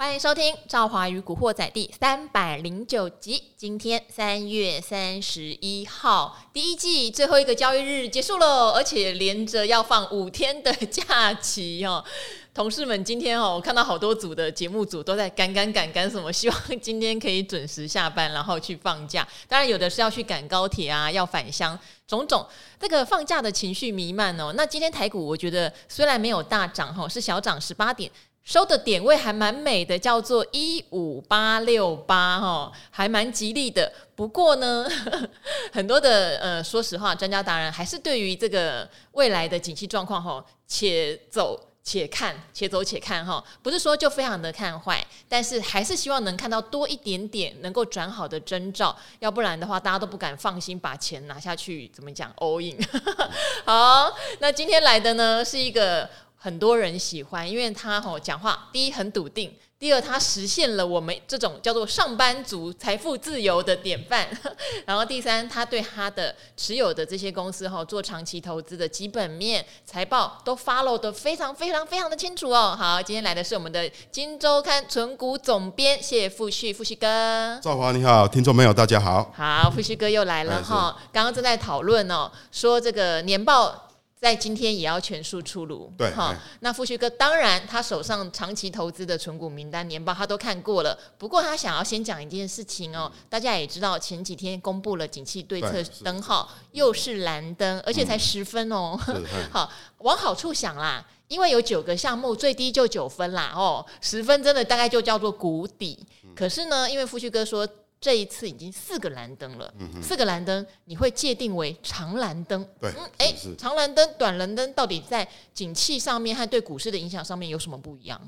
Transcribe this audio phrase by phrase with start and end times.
[0.00, 3.52] 欢迎收听《赵华与古惑仔》第三百零九集。
[3.54, 12.02] 今天三月三十一号，第一季最后一个交易日结束了，而且连着要放五天的假期哦。
[12.54, 19.28] 同事们今天哦，我看到好多组的节目组都在赶赶赶赶什么，希望今天可以准时下班，然后去放假。
[19.48, 22.44] 当然，有的是要去赶高铁啊，要返乡，种种
[22.80, 24.54] 这个放假的情绪弥漫哦。
[24.56, 28.10] 那今天台股，我觉得虽然没有大涨哈，是小涨十八点。
[28.42, 33.92] 收的点位还蛮美的，叫做一五八六八哈，还蛮吉利的。
[34.16, 34.88] 不过呢，
[35.72, 52.76] 很多的呃，说实话，专家达人还是对于这个未来的景气状况哈，且走且看，且走且看哈，不是说就非常的看坏，但是还是希望能看到多一点点能够转好的征兆，要不然的话，大家都不敢放心把钱拿下去，怎么讲 all in。
[53.64, 56.08] 好，那今天来的呢是一个。
[56.42, 64.26] 很多人喜欢，因为他吼讲话，第一很笃定，第二他实现了我们这种叫做上班族财富自由的典范，
[64.86, 72.74] 然后第三他对他的持有的这些公司吼做长期投资的基本面财报都 follow 得非常非常非常的清楚哦。
[72.74, 77.60] 好，今天来的是我们的《金周刊》存股总编谢富旭，富旭哥。
[77.62, 79.30] 赵华你好，听众朋友大家好。
[79.36, 80.96] 好，富旭哥又来了哈。
[81.12, 83.88] 刚刚正在讨论哦，说这个年报。
[84.20, 98.94] 在今天也要全数出炉，对，好，那富旭哥当然他手上长期投资的存股名单年报他都看过了，不过他想要先讲一件事情哦，大家也知道前几天公布了景气对策灯号又是蓝灯，而且才十分哦，
[99.50, 107.66] 好，往好处想啦，因为有九个项目最低就九分啦哦，十分真的大概就叫做谷底，可是呢，因为富旭哥说。
[108.00, 109.70] 这一次已经四个蓝灯了，
[110.02, 112.66] 四个蓝灯你会界定为长蓝灯？
[112.80, 118.18] 对，嗯，哎，长蓝灯、短蓝灯到底在景气上面和对股市的影响上面有什么不一样？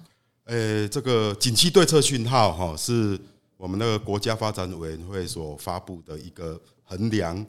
[0.44, 3.18] 呃，这个景气对策讯号哈，是
[3.56, 7.46] 我们那个国家发展委员会所发布的一个衡量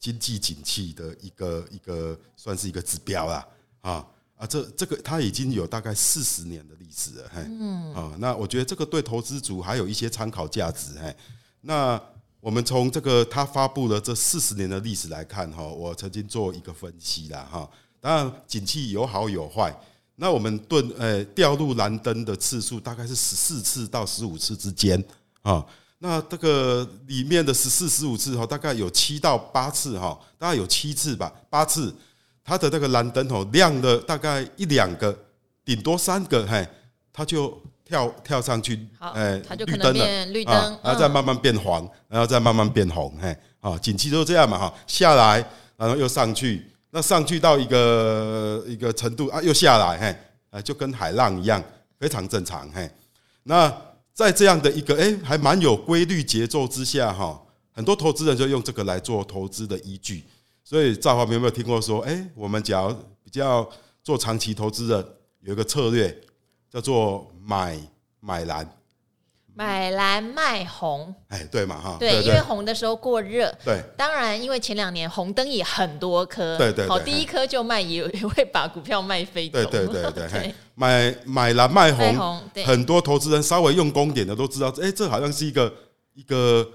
[0.00, 3.46] 经济景气的一个一个算是一个指标啦，
[3.82, 4.04] 啊
[4.36, 11.14] 啊，这这个它已经有大概四十年的历史了，嗯，啊，那我觉得这个对投资组还有一些参考价值，嘿。
[11.64, 12.00] 那
[12.40, 17.70] 我们从这个他发布的这四十年的历史来看，哈，我曾经做一个分析啦，哈。
[18.00, 19.72] 当然，景气有好有坏。
[20.16, 25.02] 那我们顿呃掉入蓝灯的次数大概是十四次到十五次之间
[25.42, 25.64] 啊。
[25.98, 31.94] 那这个里面的十四、十五次哈，大概有七到八次哈，大概有七次吧，八次，
[32.42, 35.16] 它的那个蓝灯哦亮了大概一两个，
[35.64, 36.68] 顶多三个，嘿，
[37.12, 37.56] 它就。
[37.92, 50.16] 跳跳上去，哎，它就可能变绿灯，然后再慢慢变黄，然后再慢慢变红，嘿，啊，景气都这样嘛，哈，下来，然后又上去，那上去到一个一个程度啊，又下来，嘿，
[50.48, 51.62] 啊，就跟海浪一样，
[51.98, 52.90] 非常正常，嘿。
[53.42, 53.70] 那
[54.14, 57.38] 在这样的一个哎，还蛮有规律节奏之下，哈，
[57.72, 60.24] 很多投资人就用这个来做投资的依据。
[60.64, 63.68] 所以赵华有没有听过说，哎，我们假如比较
[64.02, 65.06] 做长期投资的，
[65.40, 66.18] 有一个策略。
[66.72, 67.76] 叫做买
[68.20, 68.68] 买蓝，
[69.54, 71.96] 买蓝卖红，哎，对嘛哈？
[71.98, 73.52] 对，因为红的时候过热。
[73.64, 76.88] 对，当然，因为前两年红灯也很多颗，对对。
[76.88, 79.64] 好，第一颗就卖，也 也会把股票卖飞走。
[79.64, 85.72] 对对对 对，买买蓝卖红，很多投资人稍微用功点的都知道，哎，这好像是一个
[86.14, 86.66] 一个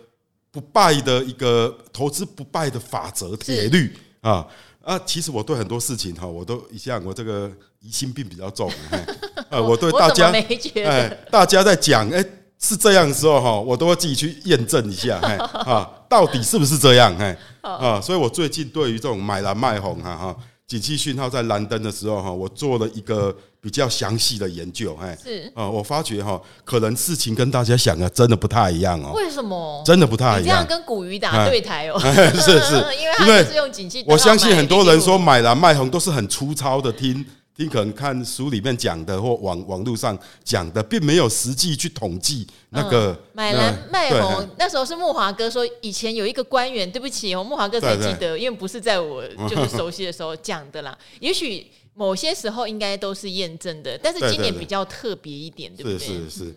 [0.52, 4.46] 不败的一个投资不败的法则铁律啊
[4.88, 4.98] 啊！
[5.06, 8.72] 其实我对很多事情哈，我都一向我这个疑心病比较重。
[9.52, 12.24] 呃，我对大家，哎，大家在讲，哎，
[12.58, 20.38] 是这样的时候哈，我都会自己去验证一下，哎，啊，到底是不是这样，哎，啊，所以我最近对于这种买蓝卖红哈哈，
[20.68, 29.14] 景气讯号在蓝灯的时候哈，我做了一个比较详细的研究，哎，是啊，我发觉哈，可能事情跟大家想的真的不太一样哦。
[29.16, 29.82] 为什么？
[29.86, 30.46] 真的不太一样？
[30.46, 31.98] 这样跟古鱼打对台哦？
[31.98, 32.76] 是 是，
[33.22, 37.26] 因为是用景气，我相信很多人说买蓝卖红都是很粗糙的听。
[37.58, 44.48] 听可能看书里面讲的或网网络上讲的，并没有实际去统计那个、嗯、买蓝卖红。
[44.60, 50.96] 那时候是木华哥说，以前有一个官员，对不起，哦木华哥才记得，因为不是在我就是熟悉的时候讲的啦。
[51.20, 51.66] 也许
[51.96, 55.98] 某些时候应该都是验证的，但是今年比较特别一点，对不对？
[55.98, 56.56] 是是是。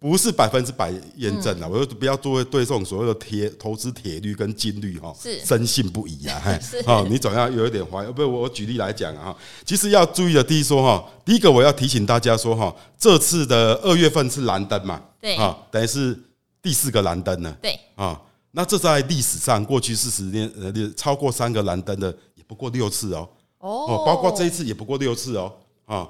[0.00, 5.44] 不是百分之百验证了，嗯、我就不要做对这种所谓的铁投资铁律跟金律哈，是。
[5.44, 6.40] 深信不疑啊！
[6.86, 8.12] 好， 你总要有一点怀疑。
[8.12, 15.34] 不，我举例来讲啊，其实要注意的，第一说哈，第一个我要提醒大家说哈，这次的二月份是蓝灯嘛，对。
[15.34, 16.16] 啊，等于是
[16.62, 17.76] 第四个蓝灯呢，对。
[17.96, 18.20] 啊，
[18.52, 23.28] 那这在历史上过去四十年呃，超过三个蓝灯的也不过六次哦，
[23.58, 25.52] 哦，包括这一次也不过六次哦，
[25.86, 26.08] 啊，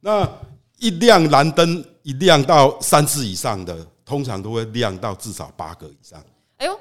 [0.00, 0.28] 那
[0.78, 1.84] 一亮蓝灯。
[2.08, 6.18] 一亮到三次以上的，通常都会亮到至少八个以上。
[6.56, 6.80] 哎呦！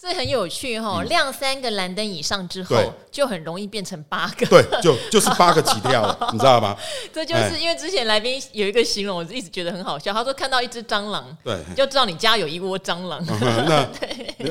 [0.00, 2.76] 这很有趣哈、哦，亮三个蓝灯以上之后，
[3.10, 4.46] 就很容易变成八个。
[4.46, 6.74] 对，就就是八个起跳了， 你知道吗？
[7.12, 10.10] 这就是因为之前来宾有一个形容，我一直觉得很好笑。
[10.14, 13.22] 他说看到一只蟑螂，对，就知道你家有一窝蟑螂。
[13.68, 13.86] 那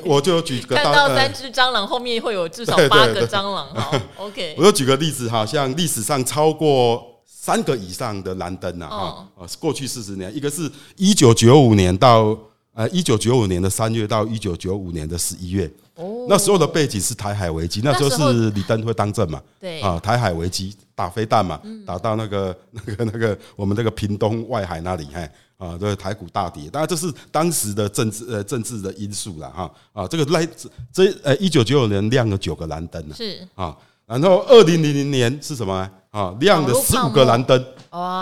[0.03, 3.73] 我就举个看到三只蟑螂后面会有至少八个蟑螂。
[3.73, 4.53] 好，OK。
[4.59, 7.08] 我就举个例子哈，像历史上超过
[7.41, 12.37] 三个以上的蓝灯啊，哈，过去四十年，一个是一九九五年到。
[12.71, 19.81] 呃，一九九五年的三月到一九九五年的十一月，哦，那时候的背景是台海危机，那时候是李登辉当政嘛，对。
[19.81, 30.47] 啊，台海危机打飞弹嘛，打到那个 那个那个我们那个屏东外海那里，嘿，啊，对，台股大跌，当然这是当时的政治呃政治的因素了哈，啊，这个来
[30.93, 33.45] 这呃一九九五年亮了九个蓝灯是。
[33.55, 33.75] 啊，
[34.05, 35.91] 然后二零零零年是什么呢？
[36.11, 37.63] 啊，亮了十五个蓝灯，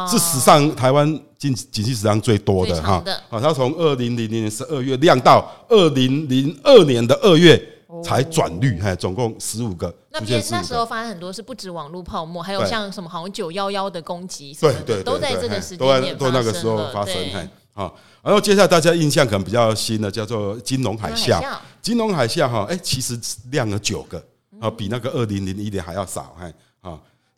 [0.10, 1.08] 是史上台湾
[1.38, 3.02] 经经济史上最多的哈。
[3.30, 7.58] 啊，它从二零零零年十二月亮到二零零二年的二月
[8.04, 9.94] 才转绿，哈，总共十五个。
[10.12, 17.16] 那边那时候发生很多是不止网络泡沫，还有像什么好像九幺幺的攻击，对对，都在这个时间点都那个时候发生。
[17.74, 17.94] 哈，
[18.24, 21.42] 然后接下来大家印象可能比较新的叫做金融海啸，
[21.80, 23.18] 金融海啸哈，哎，其实
[23.52, 24.22] 亮了九个，
[24.60, 26.52] 啊，比那个二零零一年还要少，哈，啊。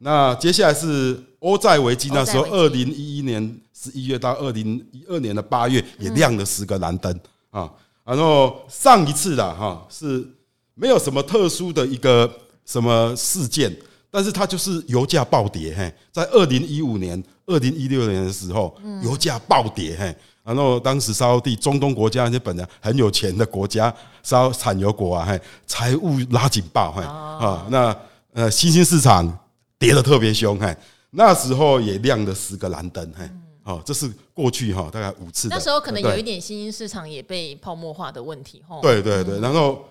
[0.02, 7.20] 那接下来是欧债危机，那时候二零一一年十一月到二零一二年的八月也亮了十个蓝灯
[7.50, 7.70] 啊。
[8.06, 10.26] 然后上一次的哈是
[10.74, 12.32] 没有什么特殊的一个
[12.66, 13.76] 什么事件，
[14.10, 18.74] 但是它就是油价暴跌嘿，在二零一五年、二零一六年的时候，
[19.04, 20.16] 油价暴跌嘿。
[20.44, 23.94] 然后当时沙乌地中东国家那些本来很有钱的国家，
[24.24, 27.96] 沙产油国啊，嘿，财务拉警报嘿啊，那
[28.32, 29.38] 呃新兴市场。
[29.80, 30.76] 跌得特别凶，嘿，
[31.12, 33.28] 那时候也亮了十个蓝灯，嘿，
[33.64, 35.48] 好，这是过去哈大概五次。
[35.48, 38.78] 那时候可能有一点新兴市场也被泡沫化的问题，哈。
[38.82, 39.88] 对对对，然后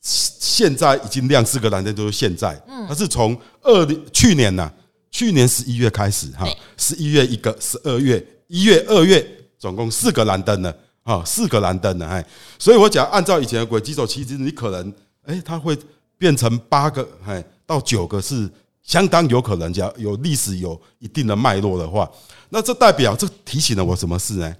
[0.00, 2.84] 现在已经亮四个蓝灯，都是现在，嗯。
[2.88, 4.68] 它是从二零去年呐，
[5.12, 6.44] 去年十一月开始，哈，
[6.76, 9.24] 十一月一个，十二月一月二月，
[9.60, 12.26] 总共四个蓝灯了，啊，四个蓝灯了，哎，
[12.58, 14.92] 所以我讲按照以前的轨迹走，其实你可能，
[15.24, 15.78] 哎，它会
[16.18, 18.50] 变成八个，哎，到九个是。
[18.82, 22.10] 相当有可能，讲有历史有一定的脉络的话，
[22.48, 24.56] 那这代表这提醒了我什么事呢？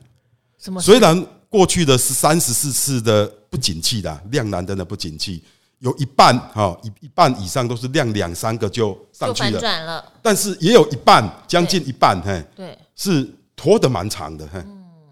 [0.58, 0.80] 什么？
[0.80, 5.42] 虽然过去的是三十四次的不景气的亮蓝灯的不景气，
[5.78, 14.62] 有一半哈一一半以上都是亮两三个就上去了，但是也有一半将近一半嘿，对，是拖得蛮长的嘿，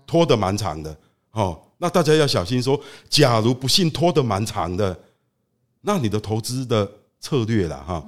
[0.06, 0.96] 拖得蛮长的
[1.32, 1.60] 哦。
[1.78, 2.78] 那大家要小心说，
[3.08, 4.96] 假如不幸拖得蛮长的，
[5.80, 6.88] 那你的投资的
[7.18, 8.04] 策略了哈。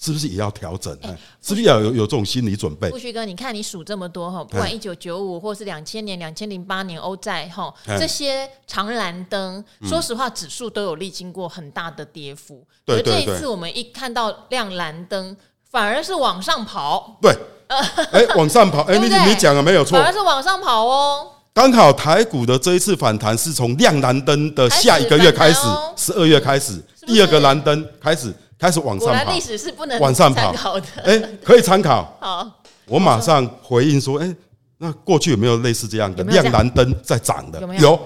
[0.00, 0.96] 是不是也要调整？
[1.02, 2.88] 欸、是不是要有有这种心理准备？
[2.88, 12.66] 不旭哥，你看你数这么多哈，不管一九九五或是两千年、两千零八年欧债哈，这些长蓝灯，说实话，指数都有历经过很大的跌幅。
[12.86, 15.36] 对，这一次我们一看到亮蓝灯，
[15.70, 17.18] 反而是往上跑。
[17.20, 17.36] 对，
[17.68, 21.30] 哎，往上跑，哎，你你讲的没有错，反而是往上跑哦。
[21.52, 25.60] 刚好台股的这一次反弹是从亮蓝灯的下一个月开始，
[25.94, 28.32] 十二月开始，第二个蓝灯开始。
[28.60, 30.78] 开始往上跑，历史是不能往上跑。
[30.78, 30.86] 的。
[31.02, 32.14] 哎，可以参考。
[32.20, 32.46] 好，
[32.84, 34.36] 我马上回应说，哎，
[34.76, 37.58] 那过去有没有类似这样的亮蓝灯在涨的？
[37.76, 37.98] 有，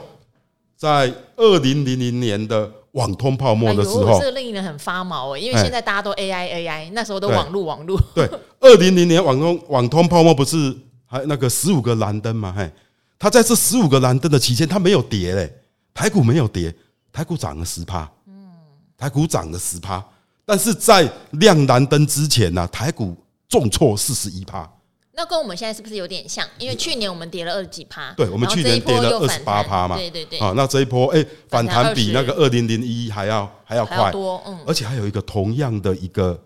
[0.77, 8.01] 在二零零零年的网通泡沫的时候，这令人很发毛哎，因为现在大家都 AI AI，那时候都网路网路。
[8.15, 8.31] 对，
[8.61, 10.73] 二零零年网通网通泡沫不是
[11.05, 12.55] 还那个十五个蓝灯吗？
[12.57, 12.71] 嘿，
[13.19, 15.53] 它在这十五个蓝灯的期间，它没有跌嘞，
[15.93, 16.73] 台股没有跌，
[17.13, 18.53] 台股涨了十趴，嗯，
[18.97, 20.01] 台股涨了十趴。
[20.45, 23.17] 但是在亮蓝灯之前呢，台股
[23.49, 24.71] 重挫四十一趴。
[25.17, 26.45] 那跟我们现在是不是有点像？
[26.59, 29.97] 因为去年我们跌了二十几趴，对，我们去年跌了二十八趴嘛。
[29.97, 30.41] 对对对。
[30.41, 34.59] 啊，那这一波哎，反弹比那个二零零一还要还要快多，嗯。
[34.67, 36.43] 而且还有一个同样的一个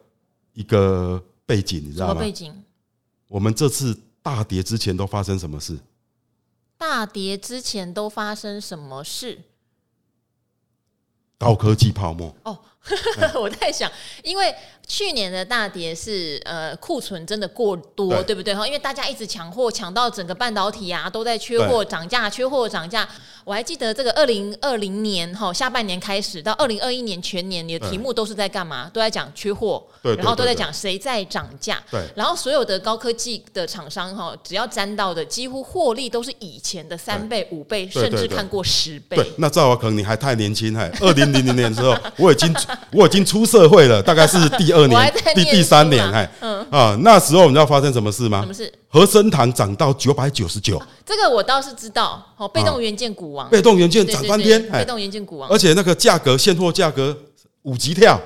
[0.53, 2.21] 一个背景，你知道吗？
[2.21, 2.55] 背景。
[3.29, 5.79] 我们这次大跌之前都发生什么事？
[6.77, 9.41] 大跌之前都发生什么事？
[11.39, 12.35] 高科技泡沫。
[12.45, 12.59] 哦。
[13.39, 13.91] 我在想，
[14.23, 14.55] 因为
[14.89, 18.55] 去年的大跌是呃库存真的过多，对，对不对？
[18.55, 23.07] 哈，因为大家一直抢货，抢到整个半导体啊都在缺货涨价，缺货涨价。
[23.45, 28.91] 我还记得这个二零二零年哈下半年开始到二零二一年全年，你的题目都是在干嘛？
[28.93, 31.83] 都在讲缺货，然后都在讲谁在涨价。
[31.91, 39.17] 对，然后所有的高科技的厂商哈，只要沾到的，几乎获利都是以前的三倍、五倍，甚至看过十倍。
[39.17, 42.55] 对，那赵华可能你还太年轻，哎，二零零零年的时候我已经。
[42.93, 48.41] 我已经出社会了，大概是第二年、第第三年，哎，嗯啊，那时候你知道发生什么事吗？
[48.43, 48.73] 什么事？
[48.89, 52.25] 和生堂涨到九百九十九，这个我倒是知道。
[52.37, 57.17] 哦，被动元件股王，被动元件涨翻天，被动元件股王，而且那个价格现货价格
[57.63, 58.21] 五级跳，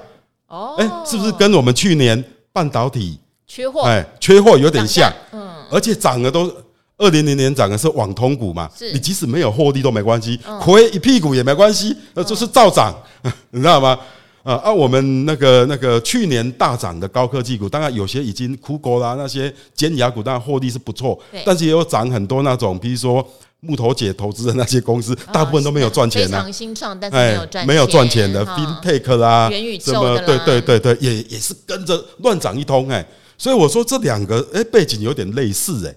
[0.48, 5.12] 哦，哎，是不是跟我们去年半导体缺货，哎，缺货有点像？
[5.32, 6.52] 嗯，而且涨的都。
[6.98, 8.70] 二零零年涨的是网通股嘛？
[8.92, 12.94] 你即使没有获利都没关系，亏一屁股也没关系，那就是照涨，
[13.50, 13.98] 你知道吗？
[14.42, 23.26] 啊啊，我们那个那个去年大涨的高科技股，当然有些已经枯骨啦，那些尖牙股当然获利是不错，但是也有涨很多那种，比如说
[23.60, 33.06] 木头姐投资的那些公司，大部分都没有赚钱的，非常新创，但是没有赚没有赚钱的，FinTech 啦，什么对对对对，也也是跟着乱涨一通哎，
[33.38, 35.94] 所以我说这两个哎背景有点类似哎。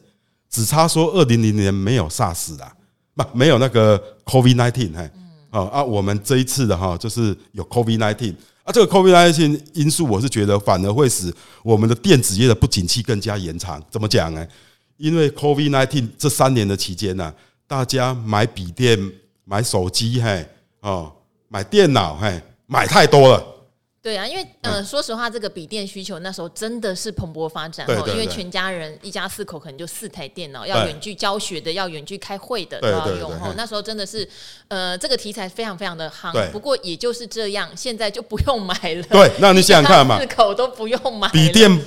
[0.47, 2.71] 只差说二零零年没有 SARS 啦，
[3.13, 5.11] 不没有那个 COVID nineteen 哎，
[5.55, 11.33] 啊啊，我们这一次的哈就是有 COVID nineteen 啊，这个 COVID nineteen 因素我是觉得反而会使
[11.63, 13.81] 我们的电子业的不景气更加延长。
[13.89, 14.45] 怎么讲呢？
[14.97, 17.33] 因为 COVID nineteen 这三年的期间呢，
[17.67, 18.99] 大家买笔电、
[19.45, 20.45] 买手机嘿，
[20.81, 21.09] 哦，
[21.47, 23.54] 买电脑嘿，买太多了。
[24.05, 28.07] 对啊，因为呃，说实话，这个笔电需求那时候真的是蓬勃发展哦。
[28.09, 33.51] 因为全家人一家四口可能就四台电脑，要远距教学的，要远距开会的都要用哦。
[33.57, 34.29] 那时候真的是
[34.67, 36.51] 呃，这个题材非常非常的夯。
[36.51, 39.01] 不过也就是这样，现在就不用买了。
[39.09, 41.81] 对，那你想想 看嘛，四口都不用买笔电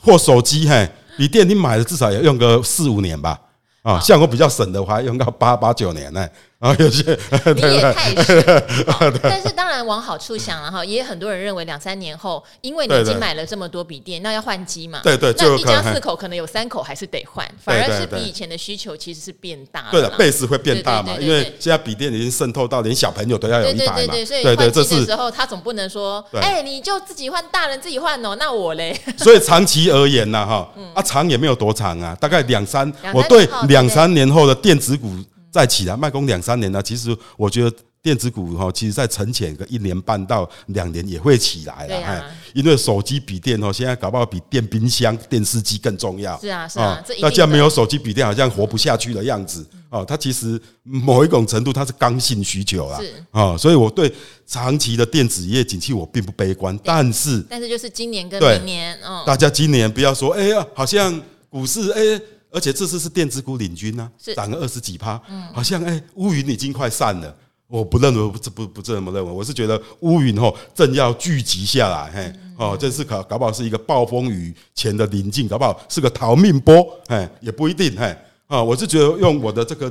[0.00, 3.40] 或手机，嘿，笔电你买了至少也用个四五年吧。
[3.82, 6.28] 啊，像我比较省的话，用到八八九年呢。
[6.62, 7.18] 啊，有些
[7.56, 8.40] 你也太省。
[9.20, 15.00] 但是当然往好处想了哈，也很多人认为两三年后，因为你已经买了这么多笔电，那要换机嘛？
[15.02, 19.88] 对对，那一家四口可能有三口还是得换，反而是比以前的需求其实是变大了。
[19.90, 21.16] 对的，base 会变大嘛？
[21.18, 23.94] 因为现在笔电已经渗透到连小朋友都要有一台嘛。
[23.96, 28.96] 对对对，所以换机的时候，他总不能说，哎，你就自己换，大人自己换哦，那我嘞？
[29.18, 35.12] 所以长期而言呢，哈，啊，长也没有多长啊，大概两三，我对两三年后的电子股。
[35.52, 36.82] 再起来，卖工两三年了。
[36.82, 41.96] 其实我觉得电子股哈，其实在沉潜个一年半到两年也会起来了。
[41.96, 46.40] 哎，因为手机、笔电哦，现在搞不好比电冰箱、电视机更重要。
[46.40, 49.64] 是啊，是啊，大家没有手机、笔电，好像活不下去的样子。
[49.90, 52.98] 哦，它其实某一种程度，它是刚性需求啦。
[52.98, 54.10] 是啊，所以我对
[54.46, 56.76] 长期的电子业景气我并不悲观。
[56.82, 62.20] 但是，但是就是今年跟明年，嗯，大家今年不要说，哎呀，好像股市，哎。
[62.52, 65.20] 而且这次是电子股领军呢，涨了二十几趴，
[65.54, 67.34] 好像哎乌云已经快散了。
[67.66, 78.14] 我不认为不不不这么认为，我是觉得乌云吼正要聚集下来，嘿哦，这是搞搞不好是一个暴风雨前的临近，搞不好是个逃命波，嘿也不一定，嘿
[78.46, 79.90] 啊，我是觉得用我的这个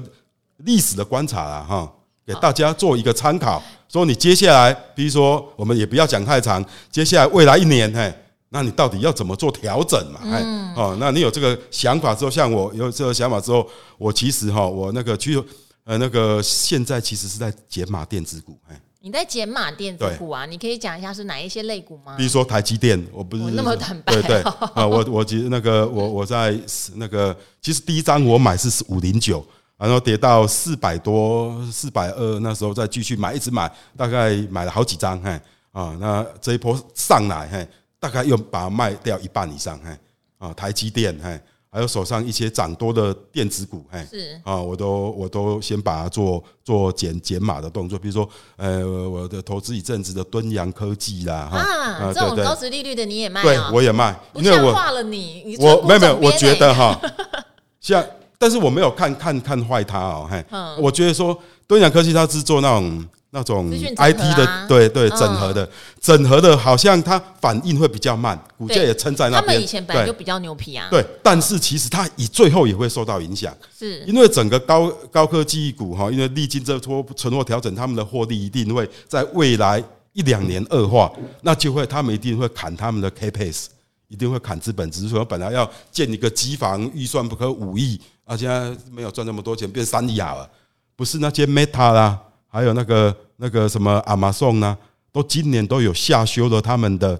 [0.57, 1.91] 历史的观察啊，哈，
[2.23, 8.13] 给大家做一个参考，说你接下来，比如说我们也不要讲太长，接下来未来一年，嘿。
[8.53, 10.19] 那你到底要怎么做调整嘛？
[10.25, 13.65] 哎、嗯，哦，那你有这个想法之后，像我有这个想法之后，
[13.97, 15.41] 我其实哈，我那个去
[15.85, 18.59] 呃那个现在其实是在减码电子股。
[18.67, 20.45] 哎，你在减码电子股啊？
[20.45, 22.15] 你可以讲一下是哪一些类股吗？
[22.17, 24.11] 比如说台积电，我不是那么坦白。
[24.11, 24.41] 对对
[24.75, 26.53] 啊，我我其实那个我我在
[26.95, 29.41] 那个其实第一张我买是五零九，
[29.77, 35.17] 然后跌到四百多四百二，那时候再继续买，一直买，大概买了好几张。
[35.21, 35.31] 嘿，
[35.71, 37.65] 啊，那这一波上来，嘿。
[38.01, 39.95] 大概又把它卖掉一半以上，嘿，
[40.39, 41.39] 啊，台积电，嘿，
[41.69, 44.41] 还有手上一些涨多的电子股，嘿，是。
[44.43, 56.99] 啊，我都我都先把它做做减减码的动作，比如说，呃，我的投资一阵子的敦洋科技啦，啊，这种高值利率的你也卖，对，我也卖，因为我化了你，我没有没有，我觉得哈，
[57.79, 58.03] 像，
[58.39, 60.43] 但是我没有看看看坏它哦，嘿，
[60.79, 63.07] 我觉得说敦洋科技它是做那种。
[63.33, 65.67] 那种 IT 的，对对，整合的，
[66.01, 69.47] 整合的，好像它反应会比较慢，股价也撑在那边。
[69.47, 70.87] 他们以前本来就比较牛皮啊。
[70.91, 81.09] 对，但是其实它以最后也会受到影响，是因为整个高高科技股哈，因为历经这波存货调整，他们的获利一定会在未来一两年恶化，
[81.41, 83.67] 那就会他们一定会砍他们的 CapEx，
[84.09, 90.49] 一定会砍资本，只是说本来要建一个机房，预算不可五亿，啊，现在没有赚那么多钱，变三亿好了，
[90.97, 92.19] 不是那些 Meta 啦。
[92.51, 94.77] 还有那个那个什么亚马逊呢，
[95.09, 97.17] 都今年都有下修了他们的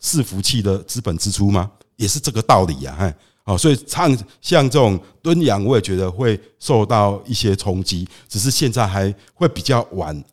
[0.00, 1.68] 伺服器的资本支出吗？
[1.96, 10.24] 也是这个道理呀，哎，哦，所以像像这种敦洋，我也觉得会受到一些冲击，只是现在还会比较晚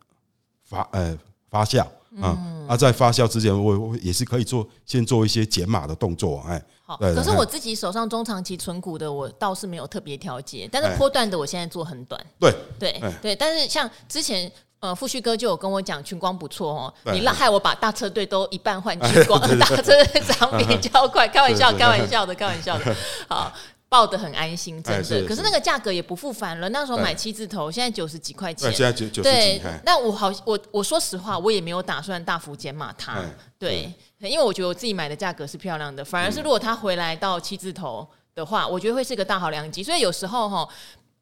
[0.63, 1.17] 发呃
[1.49, 1.81] 发酵
[2.21, 2.37] 啊，
[2.67, 6.63] 啊，在发酵之前，我我也是可以做先做一些减码的动作，哎。
[6.85, 12.23] 好，可是我自己手上中长期存股的，我倒是没有特别调节，但是波段的我现在做很短。
[12.39, 12.53] 对。
[12.77, 14.51] 对对，但是像之前
[14.81, 22.95] 呃，富旭哥就有跟我讲群光不错哦，对你害我把大车队都一半换群光， 大车队涨比较快， 开玩笑，开玩笑的，开玩笑的，
[23.27, 23.51] 好。
[23.95, 25.01] 抱得很安心，真的。
[25.01, 26.67] 是是，可是那个价格也不复返了。
[26.67, 28.69] 那时候买七字头，现在九十几块钱。
[28.73, 29.61] 现在九九十几。
[29.85, 33.23] 那我好，我我说实话，我也没有打算大幅减码它。
[33.57, 36.03] 对，因为我觉得我自己买的价格是漂亮的。
[36.03, 39.81] 反而是如果它回来到七字头的话，我觉得会是一个大好良机。
[39.81, 40.67] 所以有时候哈。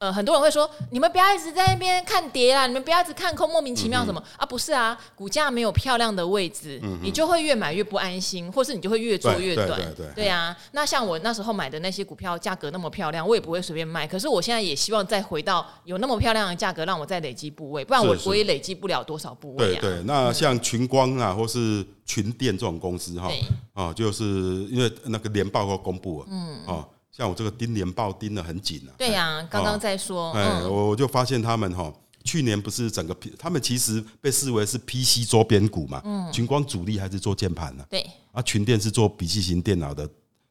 [0.04, 4.46] 呃，很多人会说，你们不要一直在那边看跌啦，你们不要一直看空，莫名其妙什么、嗯、啊？
[4.46, 9.70] 不是啊，股价没有漂亮的位置，嗯、你就会越买越不安心，或是你就会越做越短。
[9.70, 14.06] 对，对，对，对，那像我那时候买的那些股票，价格那么漂亮，我也不会随便卖。
[14.06, 19.80] 可是我现在也希望再回到有那么漂亮的价格，让我再累积部位，不然我我也累积不了多少部位啊。
[19.80, 23.30] 对，对对，那像群光啊，或是群电这种公司哈，
[23.72, 26.86] 啊、哦，就是因为那个年报都公布了，嗯啊。
[27.16, 28.92] 像我这个盯年报盯得很紧啊。
[28.98, 31.94] 对呀、啊，刚刚在说，哎、哦，我、嗯、我就发现他们哈，
[32.24, 40.10] 去年不是整个，他们其实被视为是 PC 周边股嘛，嗯，群光主力还是做键盘的，对，啊，群电是做笔记型电脑的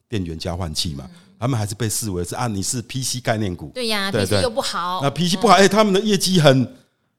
[0.09, 5.65] 电源交换器嘛，嗯、他们还是被视为是啊，你是 PC 概念股，对呀、啊、，PC 又不好，那 PC 不好，哎、嗯。
[5.65, 6.77] 欸，他们的业绩很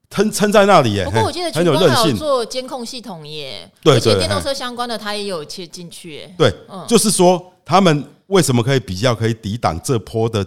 [0.08, 8.02] 撑撑在那里耶，不过我记得群光还有做监控系统耶，对，而且电动车相关的他也有切进去耶，对，嗯、就是说他们。
[8.28, 10.46] 为什么可以比较可以抵挡这波的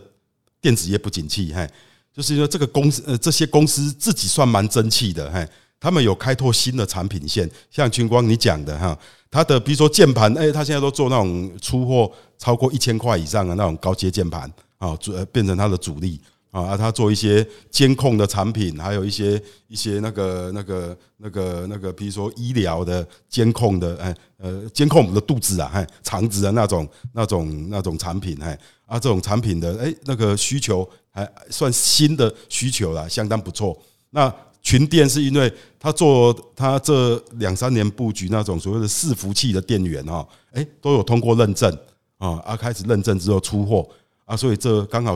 [0.59, 1.53] 电子业不景气？
[1.53, 1.69] 嘿，
[2.13, 5.47] 就是说这个公司呃，这些公司自己算蛮争气的，嘿，
[5.79, 8.97] 他们有开拓新的产品线，像群光你讲的哈，
[9.29, 16.19] 他的比如说键盘，哎，他现在都做那种出货超过一千块以上的那种高阶键盘啊，主变成它的主力。
[16.63, 33.77] 啊，他做一些监控的产品，还有一些一些那个那个那个那个，比如说医疗的监控的，哎呃，监控我们的肚子啊，哎，肠子的那种那种那种产品，哎啊，这种产品的哎那个需求还算新的需求啦，相当不错。
[34.09, 34.33] 那
[34.63, 41.71] 群电是因为他做他这两三年布局那种所谓的伺服器的电源啊，哎都有通过认证
[42.17, 43.87] 啊，啊开始认证之后出货
[44.25, 45.15] 啊，所以这刚好。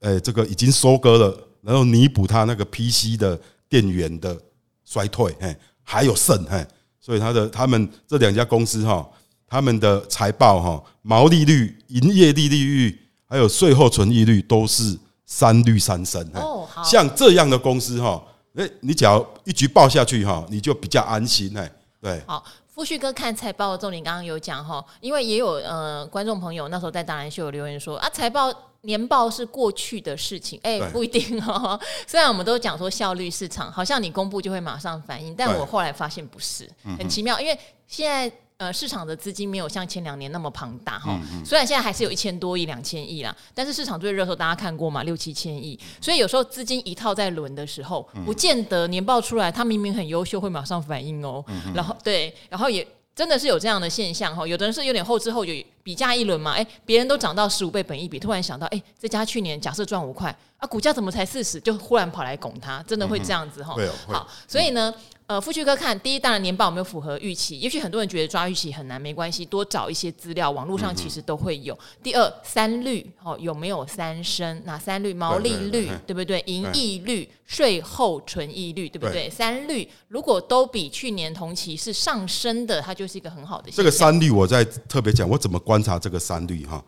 [0.00, 4.36] 哎，这个已经收割了，然后弥补它那个 PC 的电源的
[4.84, 6.66] 衰退，哎，还有剩，哎，
[7.00, 9.08] 所以它的他们这两家公司哈，
[9.46, 18.22] 他们的财报哈，毛利率、营业利率还有税后存益率都是三率三升，哦，好，像这样的公司哈，
[18.54, 22.44] 哎，你只要一局报下去哈，你就比较安心，哎，对，好。
[22.72, 28.50] 富旭哥看财报的重点，刚刚有讲哈，因为也有呃观众朋友那时候在达人秀有留言说啊，财报
[28.82, 31.78] 年报是过去的事情，哎，不一定哦。
[32.06, 38.32] 虽然我们都讲说效率市场，好像你公布就会马上反应，但我后来发现不是，很奇妙，因为现在。
[38.60, 51.42] 呃，市场的资金没有像前两年那么庞大哈，虽然现在还是有一千多亿、两千亿啦，但是市场最热的时候大家看过嘛，六七千亿，所以有时候资金一套在轮的时候，不见得年报出来，它明明很优秀会马上反应哦。
[51.74, 63.74] 然后对，然后也真的是有这样的现象哈，有的人是有点后知后觉，比价一轮嘛，哎，别人都涨到十五倍本一比，突然想到，哎，这家去年假设赚五块啊，股价怎么才四十，就忽然跑来拱它，真的会这样子哈。
[64.06, 64.92] 好，所以呢。
[65.30, 67.56] 呃，富旭哥看第一，当然年报有没有符合预期？
[67.60, 71.78] 也许很多人觉得抓预期很难，没关系，多找一些资料，网络上其实都会有。
[72.02, 74.60] 第二，三率哦，有没有三升？
[74.64, 75.14] 那三率？
[75.14, 76.42] 毛利率对不对？
[76.46, 79.30] 盈利率、税后纯益率对不对？
[79.30, 83.70] 三率如果都比去年同期是上升的，它就是一个很好的。
[83.70, 86.82] 这个三率我在特别讲，我怎么观察这个三率哈？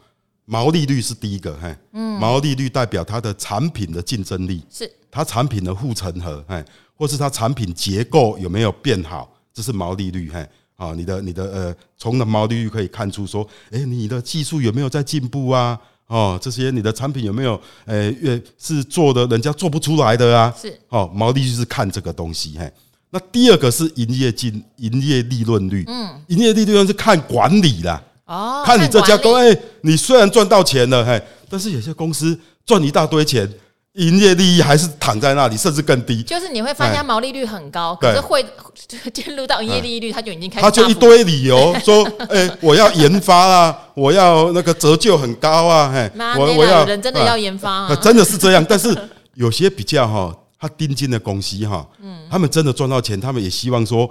[0.44, 6.64] 毛利率是第一个，嘿，嗯，毛利率代表它的产品的竞争力，是它产品的护城河，嘿。
[6.96, 15.78] 或是它产品结构有没有变好，这是毛利率，嘿，啊，你的你的呃，从的毛利率可以看出说，哎，你的技术有没有在进步啊？
[16.08, 20.52] 哦，这些你的产品有没有，呃，越是做的人家做不出来的啊？
[20.60, 22.68] 是，哦，毛利率是看这个东西，嘿。
[23.10, 28.02] 那第二个是营业净营业利润率，嗯，营业利润是看管理啦，
[28.34, 33.48] 哦，看你这家公司，你虽然赚到钱了，嘿，但是有些公司赚一大堆钱。
[33.96, 36.22] 营业利益还是躺在那里，甚至更低。
[36.22, 38.42] 就是你会发现毛利率很高，可是会
[39.12, 40.62] 进入到营业利率，它就已经开始。
[40.62, 48.64] 他就一堆理由 说：“哎，我要研发啊，我要那个折旧很高啊。”嘿，我我要人真的要研发啊，真的是这样。
[48.66, 48.96] 但是
[49.34, 54.08] 有些比较哈，他盯紧的公司哈，嗯，他们真的赚到钱，他们也希望说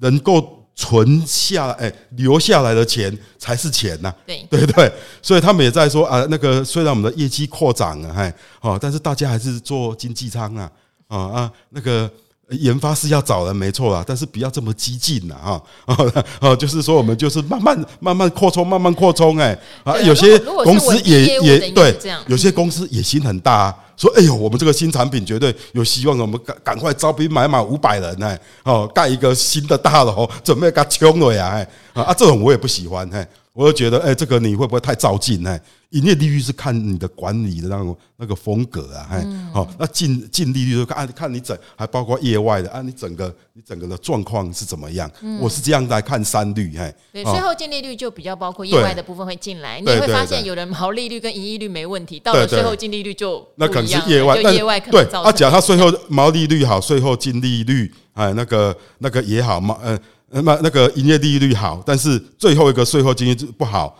[0.00, 0.60] 能够。
[0.74, 4.44] 存下哎，留下来的钱才是钱呐，对。
[4.50, 10.70] 对对，所以他们也在说啊，那个虽然我们的业绩扩展了，哎，哦，但是大家还是做经济舱啊，
[11.06, 12.10] 啊啊，那个
[12.50, 15.62] 研发是要找人没错啦，但是不要这么激进呐哈
[16.40, 31.68] 哦，就是说我们就是慢慢慢慢扩充，慢慢扩充哎啊，有些公司也也对，有些公司野心很大，啊，说哎呦，我们这个新产品绝对有希望，我们赶赶快招兵买马五百人哎哦，盖一个新的大楼，准备给他冲了呀哎
[32.02, 33.26] 啊，这种我也不喜欢哎。
[33.54, 35.46] 我就觉得，哎、欸，这个你会不会太照进？
[35.46, 35.60] 哎，
[35.94, 45.08] 营业利率是看你的管理的那种那个风格啊，哎、嗯，好，那净净利率就看看你整，还包括业外的啊，你整个你整个的状况是怎么样？
[45.22, 59.96] 嗯、我是这样来看三率，哎，对，税后净利率就比较包括业外的部分会进来，你会发现有人毛利率跟营业率没问题，到了税后净利率就那可能是业外，就业外可能啊，假如他税后毛利率好，税后净利率哎，那个那个也好嘛，嗯，
[60.30, 63.96] 那么那个营业利率好，但是最后一个税后净利率不好。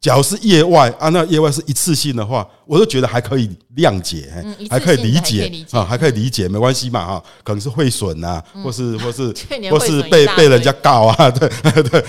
[0.00, 4.30] 假如是业外啊，那业外是一次性的话，我都觉得还可以谅解，
[4.70, 9.34] 还可以理解啊，还可以理解，没关系嘛哈，可能是汇损啊，或是或是
[9.70, 11.48] 或是被被人家告啊， 对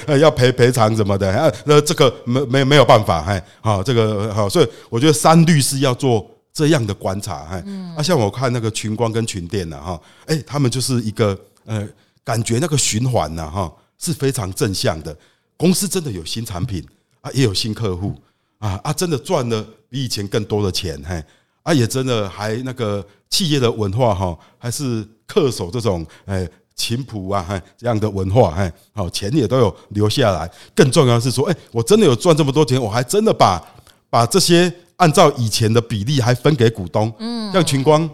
[0.06, 7.64] 对，要赔赔偿什么的啊，那这个没没没有办法，哎，好这个好，所以我觉得三律师要做这样的观察，哎，
[7.96, 11.88] 啊，像我看那个群光跟群电呢，哈，哎，他们就是一个呃，
[12.24, 15.18] 感觉那个循环呢，哈，是非常正向的，
[15.56, 16.86] 公司真的有新产品。
[17.34, 18.16] 也有新客户
[18.60, 21.24] 啊啊，真的赚了比以前更多的钱，嘿
[21.64, 30.50] 啊，也真的还那个企业的文化哈，还是恪守这种哎勤朴啊，这样的文化，嘿，好钱也都有留下来。
[30.76, 33.64] 更重要的是说，哎，我真的有赚这么多钱，我还真的把
[34.10, 37.14] 把这些按照以前的比例还分给股东。
[37.20, 38.10] 嗯，像群光，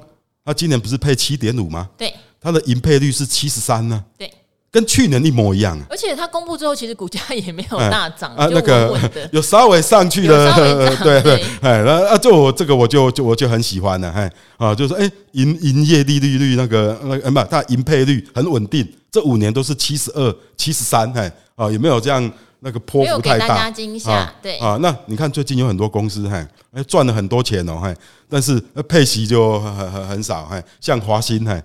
[0.46, 1.90] 他今年不是配七点五吗？
[1.98, 4.04] 对，他的盈配率是七十三呢。
[4.18, 4.32] 对。
[4.74, 9.00] 跟去年一模一样，而且它公布之后，其实股价也没有大涨，啊，那个
[9.32, 10.52] 有稍微上去的，
[11.04, 22.32] 对对，哎，那啊，就我这个我就就我就很喜欢了，哎，啊，就是哎，营营业利率率那个那个不，它盈配率很稳定，这五年都是七十二、七十三，哎，啊，有没有这样
[22.62, 23.50] 那个波幅太大？
[23.50, 27.96] 大家惊吓，对啊，那你看最近有很多公司，哎，哎，赚了很多钱哦，哎，
[28.28, 28.60] 但是
[28.90, 31.64] 配息就很很很少，哎，像华新，哎。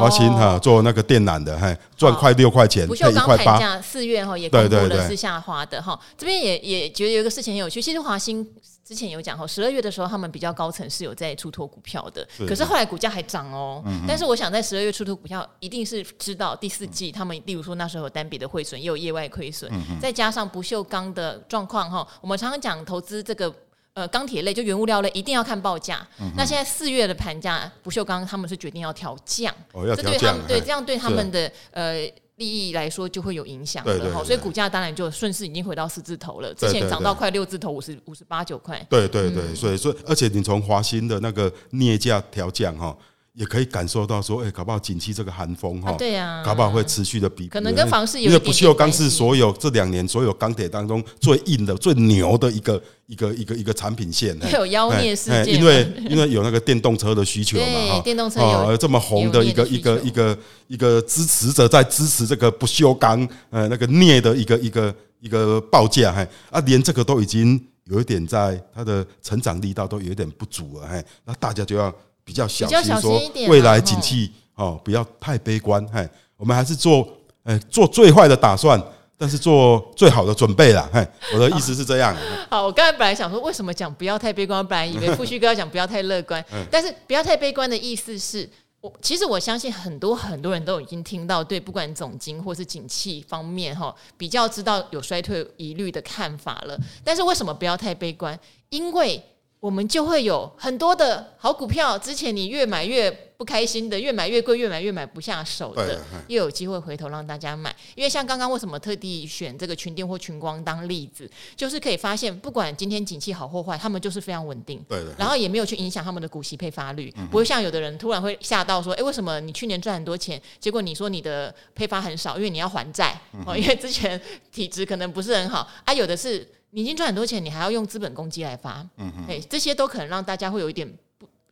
[0.00, 5.98] 华新哈做那个电缆的，嘿，赚快六块钱，不锈钢盘价四月哈也公布了是下滑的哈。
[6.16, 8.46] 这边也也觉得有一个事情很有趣，其实华新
[8.84, 13.82] 之前有讲哈，十二月的时候他们比较高层是有在出脱股票的，可是后来股价还涨哦。
[14.06, 22.06] 但是我想在十二月出脱股票，一定是知道第四季他们，例如说那时候有单笔的汇损，也有业外亏损，再加上不锈钢的状况哈。
[22.20, 23.52] 我们常常讲投资这个。
[23.94, 26.04] 呃，钢铁类就原物料类一定要看报价。
[26.20, 32.00] 嗯、那现在四月的盘价，不锈钢他们是决定要调降，哦，要调降，这对他们对这样对他们的呃
[32.34, 34.24] 利益来说就会有影响了哈。
[34.24, 38.84] 所以股价当然就顺势已经回到四字头了，之前涨到快六字头，五十五十八九块。
[38.90, 42.96] 对对对，所以所以而且你从华兴的那个镍价调降哈。
[43.34, 54.38] 也可以感受到说，哎，搞不好景气这个寒风哈，对呀，搞不好会持续的比，可能跟房市有因为不锈钢是所有这两年所有钢铁当中最硬的、最牛的一个一个一个一个产品线。
[54.52, 71.92] 有妖孽事件，因为因为有那个电动车的需求嘛，哈，电动车有这么红的一个一个一个一个支持者在支持这个不锈钢呃那个镍的一个一个一个报价，哈啊，连这个都已经有一点在它的成长力道都有一点不足了，哎，那大家就要。
[72.24, 75.86] 比较小心，说未来景气哦，不要太悲观。
[75.92, 77.06] 嘿，我们还是做，
[77.42, 78.82] 呃，做最坏的打算，
[79.18, 80.88] 但是做最好的准备啦。
[80.92, 82.16] 嘿，我的意思是这样。
[82.50, 84.66] 好，我刚才本来想说，为什么讲不要太悲观？
[84.66, 88.48] 本来以为富旭哥要讲不要太乐观， 但是不要太悲观的意思是
[88.80, 96.78] 我其实我相信很多很多人都已经听到，对，不管总经或是景气方面哈，比较知道有衰退疑虑的看法了。
[97.02, 98.38] 但是为什么不要太悲观？
[98.70, 99.22] 因为
[99.64, 105.98] 我们就会有很多的好股票，之前你越买越不开心的，越买越贵，越买越买不下手的，
[106.28, 107.74] 又有机会回头让大家买。
[107.94, 115.14] 因为像刚刚为什么特地选这个群电或群光当例子，就是可以发现，不管今天景气好或坏，他们就是非常稳定，对的。
[115.18, 124.20] 然后也没有去影响他们的股息配发率，不会像有的人突然会吓到说，哎，为什么你去年赚很多钱，结果你说你的配发很少，因为你要还债哦，因为之前
[124.52, 126.46] 体质可能不是很好啊，有的是。
[126.74, 128.84] 你已经赚很多钱，你还要用资本公积来发，
[129.28, 130.96] 哎，这些都可能让大家会有一点不，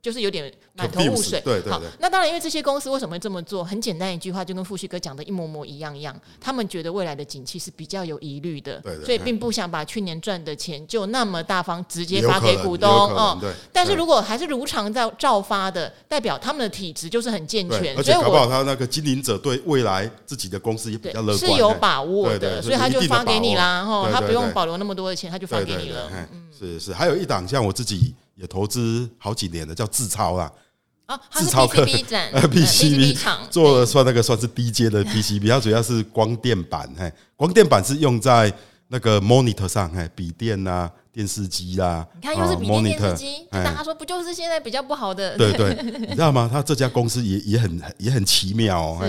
[0.02, 1.40] 就是有点满头雾水。
[1.42, 1.72] 对对对。
[1.72, 3.62] 好，那当然，因为这些公司为什么会这么做？
[3.62, 6.14] 很简单一句话，就跟富旭哥讲的一模模一样一样。
[6.40, 13.38] 他们觉得未来的景气是比较有疑虑的，对对，所以并不想把去年赚的钱就那么大方直接发给股东哦。
[13.40, 13.52] 对。
[13.72, 23.84] 但是如果还是如常在照发的，代表他们的体质就是很健全，而且搞不好他那个经营者对未来自己的公司也比较乐观，是有把握的，所以他就发给你啦。
[23.84, 26.10] 哈，他不用保留那么多的钱，他就发给你了。
[26.58, 30.52] 是是，还有一档像我自己也投资好几年了，叫智超啦。
[31.07, 38.52] 啊，制超科 PCB 展 呃 PCB 厂做的算那个算是低阶的 PCB，它主要是光电板，嘿，光电板是用在
[38.88, 40.90] 那个 monitor 上，嘿，笔电啊。
[41.14, 45.37] 电视机啦，你看又是笔电电视机，大家说不就是现在比较不好的？
[45.37, 46.48] 对对， 你知道吗？
[46.50, 49.05] 他这家公司也也很也很奇妙哦。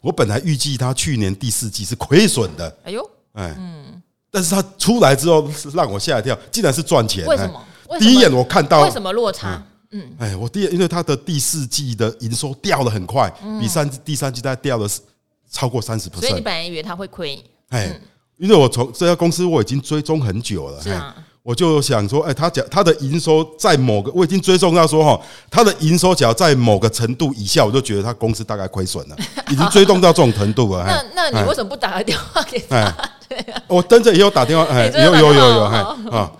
[0.00, 7.26] 我本来预计他去年第四季是亏损的，哎呦，哎，嗯，但是他出来之后是让我吓一跳，竟然是赚钱。
[7.26, 7.60] 为什么？
[7.98, 9.62] 第一眼我看到为什么落差？
[9.90, 14.86] 嗯，哎，我第因为他的第四季的营收掉的很快，比三第三季大概掉了
[15.50, 16.20] 超过三十 percent。
[16.20, 17.42] 所以你本来以为他会亏？
[17.70, 17.98] 哎，
[18.36, 21.14] 因为我从这家公司我已经追踪很久了，是啊。
[21.42, 25.18] 我就想说，哎，他讲他的营收在某个，我已经追踪到说哈，
[25.50, 29.16] 他的营收只要在某个程度以下，我就觉得他公司大概亏损了，
[29.48, 30.84] 已经追踪到这种程度了。
[30.84, 32.94] 那那你为什么不打个电话给他？
[33.66, 35.78] 我等着也有打电话，哎，有有有有，哎
[36.10, 36.30] 啊，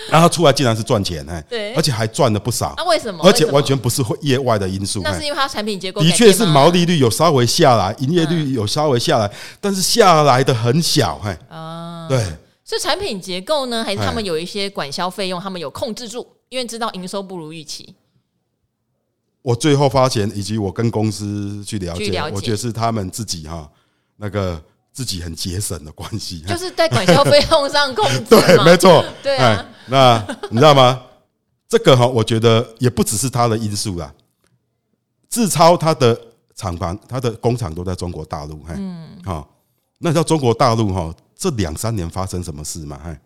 [0.10, 2.74] 然后出来竟然是赚钱，哎，对，而且还赚了不少。
[2.76, 3.22] 那为什么？
[3.24, 5.00] 而且完全不是业外的因素。
[5.02, 9.30] 那是因为它产品结构的确是毛利率有稍微下来，营业率有稍微下来，
[9.60, 12.24] 但是下来的很小，哎啊，对。
[12.70, 16.26] 是产品结构呢，还是他们有一些管销费用，他们有控制住？
[16.50, 17.94] 因为知道营收不如预期。
[19.40, 23.66] 我最后发现，以及我跟公司去了解，我觉得是他们自己哈，
[24.16, 28.20] 那个自己很节省的关系，就是在管销费用上控制。
[28.28, 29.02] 对，没错。
[29.22, 31.02] 对啊，那你知道吗？
[31.68, 34.12] 这个哈，我觉得也不只是他的因素啦。
[35.28, 36.18] 志超他的
[36.54, 39.48] 厂房、他的工厂都在中国大陆，嗯，好，
[39.98, 41.14] 那叫中国大陆哈。
[41.36, 43.00] 这两三年发生什么事嘛？
[43.04, 43.20] 哎，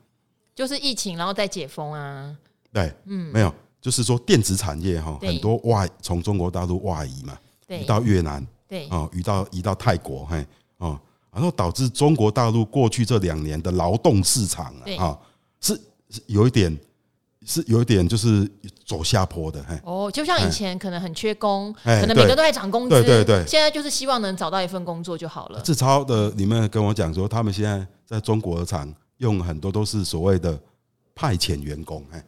[0.55, 2.37] 就是疫情，然后再解封啊。
[2.73, 10.45] 对，嗯，没有，就是说电子产业哈，很多外从中国大陆外移嘛，移到越南，对，哦，移到移到泰国，嘿，
[10.77, 15.17] 哦，然后导致中国大陆过去这两年的劳动市场啊，
[15.61, 15.81] 是
[16.27, 16.79] 有一点，
[17.47, 18.51] 是有一点就是
[18.87, 19.79] 走下坡的，嘿。
[19.85, 25.61] 哦，就像以前可能很缺工，可能每个都在涨工资，对对对，现在就是希望能找到一份工作就好了。
[25.61, 27.87] 志超的里面跟我讲说，他们现在。
[28.05, 28.87] 在中国的厂
[29.19, 30.61] 用很多都是所谓的
[31.15, 32.23] 派遣员工，哎，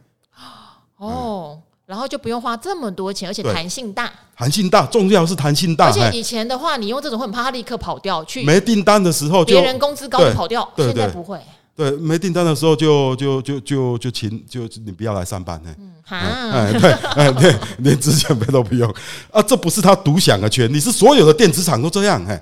[0.97, 5.89] 哦，然后就不用花这么多钱，而且弹性大，弹性大，重要是弹性大。
[5.89, 11.39] 而且以前的话，你用这种会很怕他立刻跑掉去，没订单的时候，别人工资高就跑掉，现在不会。
[11.75, 15.61] 对，没订单的时候就就就就就请就你不要来上班，
[16.07, 18.89] 哎，哎，对，哎，对，连资遣费都不用
[19.31, 22.41] 啊，这不是他独享的权利，是所有的电子厂都这样，哎。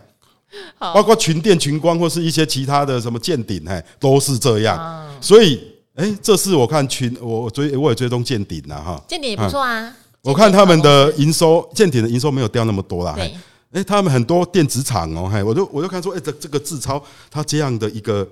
[0.77, 5.03] 包括群电、群光或是一些其他的什么建鼎，哎，都是这样。
[5.19, 5.59] 所以，
[5.95, 9.03] 哎，这是我看群，我追我也追踪建鼎了哈。
[9.07, 9.91] 建鼎也不错啊。
[10.21, 13.13] 我看他们的营收，建鼎的营收没有掉那么多啦。
[13.15, 13.33] 对。
[13.71, 18.27] 哎，他们很多电子厂哦，嘿，我就我就看说，哎，这这个志超，它这样的一个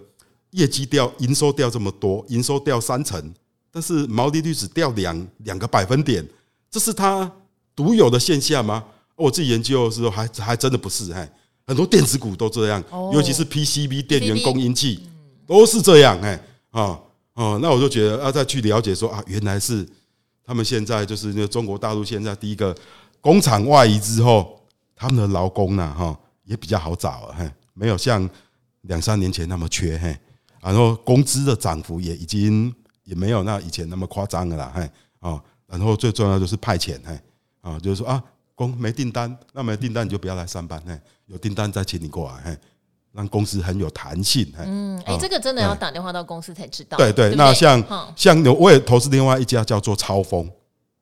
[0.52, 3.34] 业绩掉，营收掉这么多，营收掉三成，
[3.72, 6.26] 但是毛利率只掉两两个百分点，
[6.70, 7.32] 这是它
[7.76, 8.84] 独有的现象吗？
[9.16, 11.32] 我自己研究的时候，还还真的不是，哎。
[11.68, 12.84] 很多电子股都这样，
[13.14, 15.08] 尤其是 PCB 电源供应器
[15.48, 16.20] 都是这样。
[16.20, 16.34] 哎，
[16.72, 17.00] 啊
[17.34, 19.88] 哦，那我就觉得要再去了解说啊，原来是
[20.44, 22.76] 他们现在就是那个中国大陆现在第一个
[23.22, 24.60] 工厂外移之后，
[24.96, 28.28] 他们的劳工呢，哈也比较好找了，嘿，没有像
[28.82, 30.20] 两三年前那么缺，嘿，
[30.62, 37.20] 然后工资的涨幅也已经也没有那以前那么夸张了啦，嘿，啊，然后最重要就是派遣，嘿，
[37.62, 38.24] 啊，就是说啊。
[38.54, 40.96] 工没订单，那没订单你就不要来上班，嘿，
[41.26, 42.58] 有订单再请你过来，嘿，
[43.12, 46.96] 让公司很有弹性，嗯，哎，这个真的要打电话到公司才知道。
[46.96, 47.84] 对对，那像
[48.16, 50.48] 像我也投资另外一家叫做超风，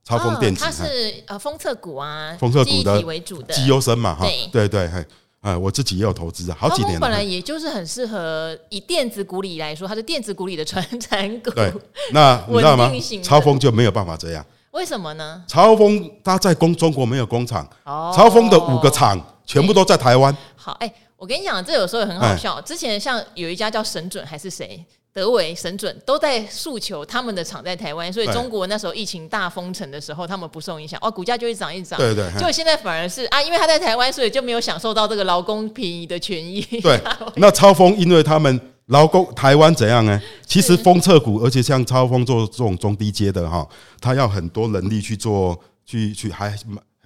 [0.06, 3.54] 超风电子，它是呃封测股啊，封测股的为主的。
[3.54, 5.06] 绩优生嘛，哈，对对，嘿，
[5.42, 7.00] 哎，我自己也有投资啊，好几年。
[7.00, 11.50] 本来也就是很适合以电子股里来说，它是电子股里的传 承股。
[11.52, 11.74] 对，
[12.12, 12.92] 那你知道吗？
[13.24, 14.46] 超风就没有办法这样。
[14.72, 15.44] 为什么呢？
[15.48, 20.36] 超风他在工中国没有工厂，超风的五个厂全部都在台湾。
[20.56, 22.60] 好，哎，我跟你讲，这有时候也很好笑。
[22.62, 31.98] 之前像有一家叫神准还是谁，德伟、沈准都在诉求他们的厂在台湾，所以中国那时候疫情大封城的时候，他们不受影响，哦，股价就一涨一涨。
[31.98, 32.32] 对对。
[32.34, 36.62] 结果现在反而是啊，因为他在台湾，所以就没有享受到这个劳工便宜的权益。
[36.82, 37.02] 对，
[37.36, 38.60] 那超峰因为他们。
[38.90, 40.20] 劳工台湾怎样呢？
[40.48, 43.64] 其实封测股，而且像超峰做这种中低阶的哈，
[44.02, 46.52] 他要很多人力去做，去去还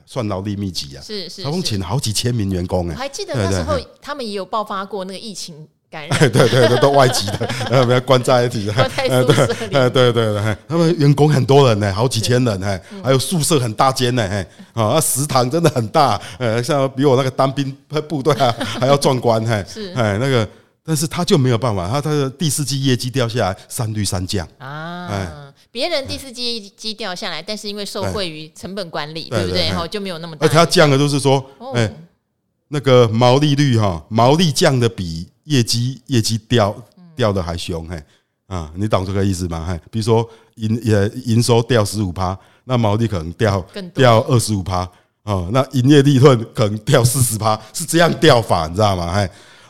[0.05, 1.03] 算劳力密集啊。
[1.03, 2.93] 是是，超丰请好几千名员工哎。
[2.93, 6.09] 我还记得那时候他们也有爆发过那个疫情感染。
[6.31, 8.73] 对对对，都外籍的，呃，不要关在一起的。
[8.73, 17.71] 对对对对对，他们员工很多人呢，好几千人哎，还有宿舍很大间呢，哎，啊，食堂真的很大，呃，像比我那个当兵
[18.09, 20.47] 部队啊还要壮观，嘿，是，哎，那个。
[20.85, 25.07] 但是他就没有办法，他他的第四季业绩掉下来，三率三降啊！
[25.09, 25.31] 哎，
[25.71, 29.67] 别人第四季绩掉下来，但是因为受惠于成本管理，对对不对？
[29.69, 30.45] 然后就没有那么大。
[30.45, 31.41] 而它降的都是说，
[31.73, 31.89] 哎，
[32.73, 36.75] 那个毛利率哈，毛利降的比业绩业绩掉
[37.15, 38.03] 掉的还凶，嘿
[38.47, 39.63] 啊，你懂这个意思吗？
[39.69, 44.89] 嘿，比如说营也营收掉十五趴，那毛利可能掉掉二十五趴。
[45.23, 49.13] 哦，那营业利润可能掉四十趴，是这样掉法，你知道吗？
[49.13, 49.21] 嘿，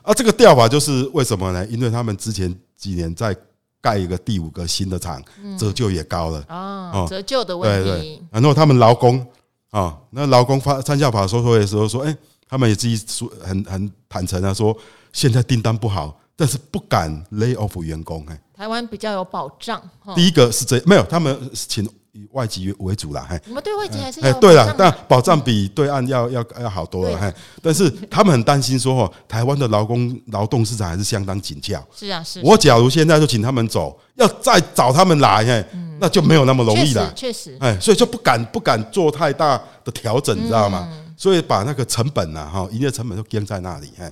[0.02, 1.64] 啊，这个掉法就是为什么呢？
[1.68, 3.36] 因为他们之前几年在
[3.80, 5.22] 盖一个第五个新的厂，
[5.60, 7.90] 折旧也高了哦，折旧的问题。
[7.90, 9.24] 对对，然后他们劳工
[9.70, 12.18] 啊，那劳工发参加法说会的时候说，哎，
[12.54, 14.78] 他们也自己说很很坦诚啊，说
[15.12, 18.24] 现在订单不好，但是不敢 lay off 员工。
[18.30, 19.82] 哎，台湾比较有保障。
[20.14, 21.90] 第一个是这没有，他们请。
[22.16, 27.34] 以外籍为主啦，哎，我们对外籍还是哎，对了，但保障比对岸要要要好多了，哎。
[27.60, 31.84] 但是他们很担心说，哦，台湾的劳工劳动市场还是相当紧俏。
[31.92, 32.40] 是啊，是。
[32.44, 35.66] 我假如现在就请他们走，要再找他们来，嘿，
[36.00, 37.12] 那就没有那么容易了。
[37.16, 40.88] 确实，哎，所以就不敢不敢做太大的调整，你知道吗？
[41.24, 44.12] 所以把那个成本呐，哈，营业成本都跟在那里，哎。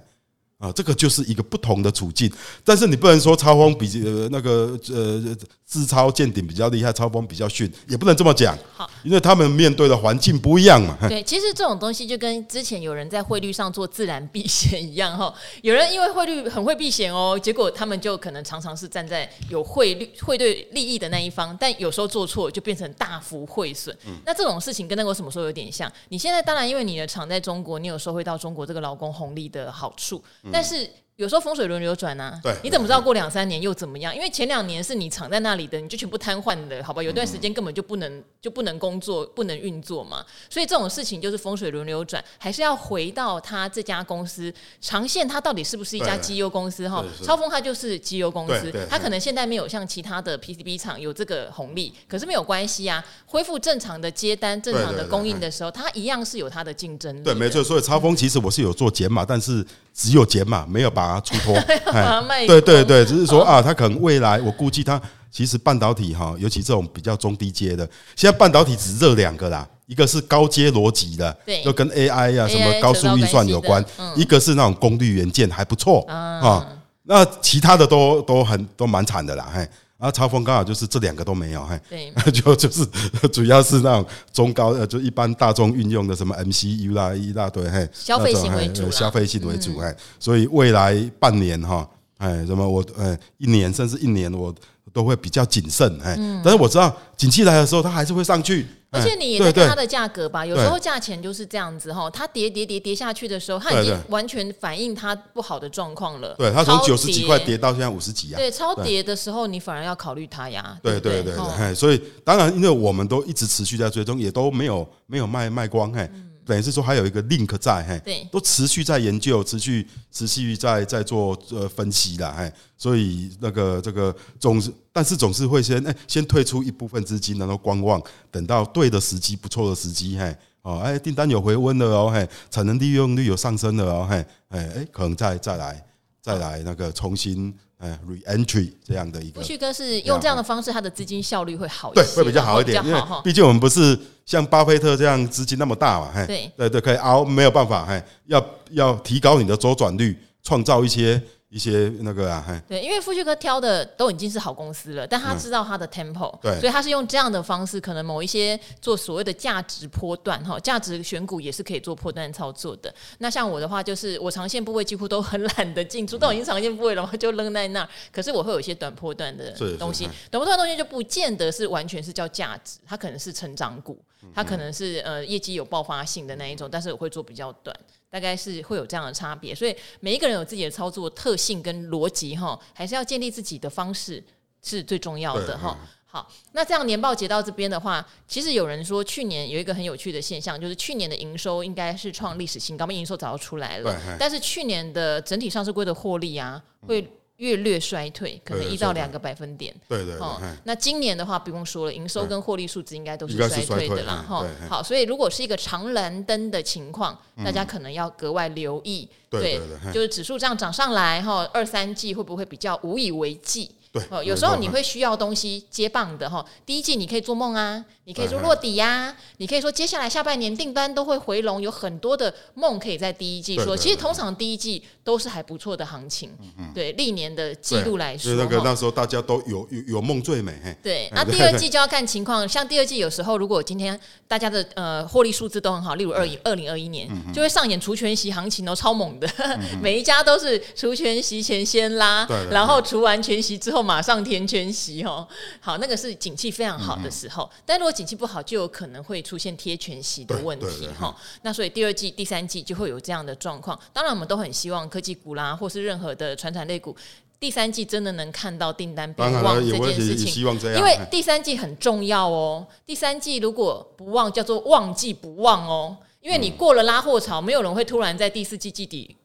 [0.61, 2.31] 啊，这个就是一个不同的处境，
[2.63, 8.55] 但是你不能说超风比呃那个呃自超见顶比较厉害，超风比较逊，也不能这么讲。
[8.75, 10.95] 好，因为他们面对的环境不一样嘛。
[11.09, 15.33] 对，其实这种东西就跟之前有人在汇率上做自然避险一样哈。
[15.63, 23.97] 有人因为汇率很会避险哦，结果他们就可能常常是站在有汇率汇兑利益的那一方，但有时候做错就变成大幅汇损。
[24.05, 25.91] 嗯，那这种事情跟那个什么时候有点像？
[26.09, 30.21] 你现在当然因为你的厂在中国，你有收回到中国这个劳工红利的好处。
[30.51, 34.15] 但是有时候风水轮流转呐，对，你怎么知道过两三年又怎么样？
[34.15, 37.03] 因为前两年是你藏在那里的，你就全部瘫痪的，好吧？
[37.03, 40.25] 有段时间根本就不能就不能工作，不能运作嘛。
[40.49, 46.89] 所以这种事情就是风水轮流转，还是要回到他这家公司长线，它到底是不是一家绩优公司？
[46.89, 53.03] 哈，超峰它就是绩优公司，它可能现在没有像其他的 PCB 厂有这个红利，可是没有关系啊。
[53.27, 57.23] 恢复正常的接单、正常的供应的时候，它一样是有它的竞争力。
[57.23, 57.63] 对，没错。
[57.63, 61.13] 所以超峰其实我是有做减码，但是只有减码，没有把。
[61.13, 61.53] 它，出脱，
[62.47, 73.83] 对对对，只是说啊，它可能未来，我估计它其实半导体哈，尤其这种比较中低阶的，现在半导体只热两个啦，一个是高阶逻辑的，对，就跟 AI 啊什么高速运算有关，
[74.15, 76.65] 一个是那种功率元件还不错啊，
[77.03, 79.67] 那其他的都都很都蛮惨的啦，嘿。
[80.01, 82.83] 啊，超风刚好就是这两个都没有，嘿，对， 就 就是
[83.31, 91.87] 主要是那种中高呃，就一般大众运用的什么 MCU 啦一大堆，嘿，消费性为主，消费性为主，哎，所以未来半年哈，
[92.17, 94.53] 哎，什么我呃一年甚至一年我
[94.93, 98.67] 都会比较谨慎，哎，但是我知道景气来的时候它还是会上去。
[98.93, 106.35] 而且你也在看它的价格吧，有时候价钱就是这样子哈，它跌跌跌跌下去的时候，它已经完全反映它不好的状况了。
[106.37, 108.37] 对，它从九十几块跌到现在五十几啊。
[108.37, 110.77] 对，超跌的时候你反而要考虑它呀。
[110.83, 116.11] 对对对对，所以当然，因为我们都一直持续在追踪，也都没有没有卖卖光，嘿。
[116.51, 134.17] 等于是说还有一个 link 在，嘿，对，都持续在研究，持续持续在在做呃分析啦，嘿，所以那个这个总是，但是总是会先哎先退出一部分资金，然后观望，等到对的时机，不错的时机，嘿，哦，哎，订单有回温了哦，嘿，产能利用率有上升了哦，嘿，
[134.49, 135.81] 哎哎，可能再再来
[136.21, 137.57] 再来那个重新。
[137.81, 151.21] 哎，re-entry 这样的一个，胡旭哥是用这样的方式，他的资金效率会好一些，对，会比较好一点，因为毕竟我们不是像巴菲特这样资金那么大嘛，嘿，对对对，可以熬，没有办法，嘿，要要提高你的周转率，创造一些。
[151.51, 162.93] 一些那个啊，对，因为富旭哥挑的都已经是好公司了，但他知道他的 tempo，对，所以他是用这样的方式，可能某一些做所谓的价值波段哈，价值选股也是可以做波段操作的。
[163.17, 167.89] 那像我的话，就是我长线部位几乎都很懒得进出，都已经长线部位了嘛，就扔在那儿。
[168.13, 174.01] 可是我会有一些短波段的东西，短波段的东西就不见得是完全是叫价值，它可能是成长股，
[174.33, 177.75] 它可能是呃业绩有爆发性的那一种，但是我会做比较短。
[178.09, 184.21] 大概是会有这样的差别，所以每一个人有自己的操作特性跟逻辑哈，还是要建立自己的方式
[184.61, 185.79] 是最重要的哈。
[186.05, 197.09] 好，那这样年报结到这边的话，其实有人说去年有一个很有趣的现象，就是去年的营收应该是创历史新高，营收早就出来了，但是去年的整体上市规的获利啊会。
[197.41, 199.73] 月略衰退，可能一到两个百分点。
[199.89, 204.23] 对对，哦，那今年的话不用说了，营收跟获利数字应该都是衰退的啦。
[204.27, 209.09] 哈，好，所以如果是一个长蓝灯的情况，大家可能要格外留意。
[209.27, 209.59] 对，
[209.91, 213.71] 就是指数这样涨上来，哈，二三季会不会比较无以为继？
[213.91, 216.45] 对，哦，有时候你会需要东西接棒的哈。
[216.65, 223.75] 第一季你可以做梦啊，你可以说落底呀、啊，你可以说接下来下半年订单都会回笼，有很多的梦可以在第一季说。
[223.75, 226.31] 其实通常第一季都是还不错的行情，
[226.73, 230.53] 对历年的记录来说，那个那时候大家都有有有梦最美。
[230.81, 239.27] 对，那第二季就要看情况，像第二季有时候如果今天大家的呃获利数字都很好，例如二一二零二一年就会上演除权息行情哦，超猛的，
[239.83, 243.80] 每一家都是除权息前先拉，然后除完权息之后。
[243.81, 245.27] 马上填全息哦，
[245.59, 251.15] 好，那个是景气非常好的时候，但如果景气不好，就有可能会出现贴全息的问题哈。
[251.41, 253.79] 那所以第二季、第三季就会有这样的状况。
[253.93, 256.95] 当然，我们都很希望科技股啦，或是任何的传产类股，
[257.39, 260.43] 第三季真的能看到订单变旺这件事情。
[260.43, 262.67] 因为第三季很重要哦。
[262.85, 265.97] 第三季如果不旺，叫做旺季不旺哦。
[266.21, 269.17] 因为你过了拉货潮，没有人会突然在第四季季底。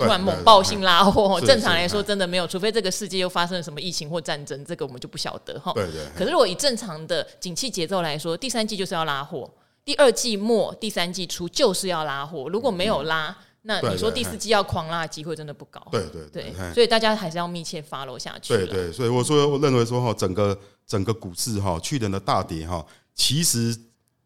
[0.00, 5.72] 突然猛爆性拉货，正常来说真的没有，除非这个世界又发生了什么疫情或战争，这个我们就不晓得哈。
[5.74, 6.06] 对对。
[6.16, 9.50] 可是如果以正常的景气节奏来说，第三季就是要拉货，
[9.84, 12.48] 第二季末、第三季初就是要拉货。
[12.48, 15.80] 如果没有拉，那你说第四季要狂拉的机会真的不高。
[15.90, 16.54] 对对对。
[16.72, 18.54] 所以大家还是要密切 follow 下去。
[18.54, 18.90] 对对。
[18.90, 22.84] 所以我说，我认为说哈，整个整个股市哈，去年的大跌哈，
[23.14, 23.76] 其实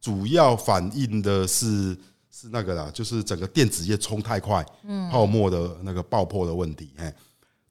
[0.00, 1.96] 主要反映的是。
[2.36, 7.14] 是那个啦，就是整个电子业冲太快，嗯，泡沫的那个爆破的问题，哎，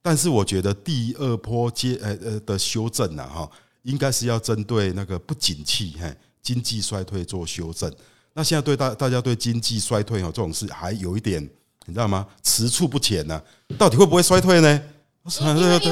[0.02, 3.50] 但是我觉得第二波接呃呃的修正呢，哈，
[3.82, 7.94] 应该是要针对那个不景气，嘿，经济衰退做修正。
[8.34, 11.44] 那现在对大大家对经济衰退哦这种事还有一点，
[11.86, 12.26] 你知道吗？
[12.42, 13.42] 迟触不前呢，
[13.78, 14.82] 到底会不会衰退呢？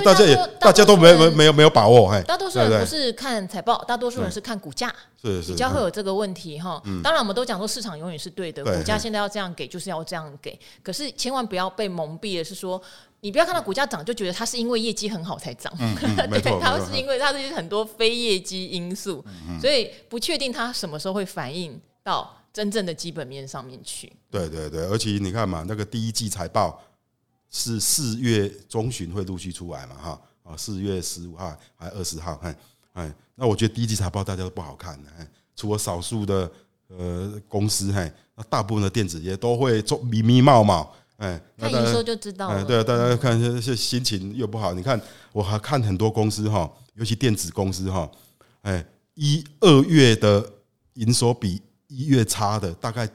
[0.04, 6.82] 大家也大家都没没没有没有把握，哎，大多数人不是看财报，大多数人是看股价，是是比较会有这个问题哈。
[7.02, 12.82] 当然，我们都讲说市场永远是对的，股价现在要这样给就是要这样给，可是千万不要被蒙蔽的，是说
[13.22, 19.24] 你不要看到股价涨就觉得它是因为业绩很好才涨， 对，它是因为它是很多非业绩因素，
[19.62, 24.12] 所以不确定它什么时候会反映到真正的基本面上面去。
[24.30, 26.84] 对对对，而且你看嘛，那个第一季财报。
[27.52, 29.96] 是四月中旬会陆续出来嘛？
[29.96, 32.40] 哈啊，四月十五号还二十号？
[32.42, 32.56] 哎
[32.94, 36.50] 哎，那我觉得第一季财报大家都不好看，哎，除了少数的
[36.88, 42.64] 呃公司，嘿，那大部分的电子业都会做迷迷冒冒，哎，看营收就知道了。
[42.64, 44.74] 对啊，大家看这些心情又不好。
[44.74, 45.00] 你看，
[45.32, 48.10] 我还看很多公司哈，尤其电子公司哈，
[48.62, 48.86] 哎，
[49.16, 50.50] 一二月的
[50.94, 53.08] 营收比一月差的，大概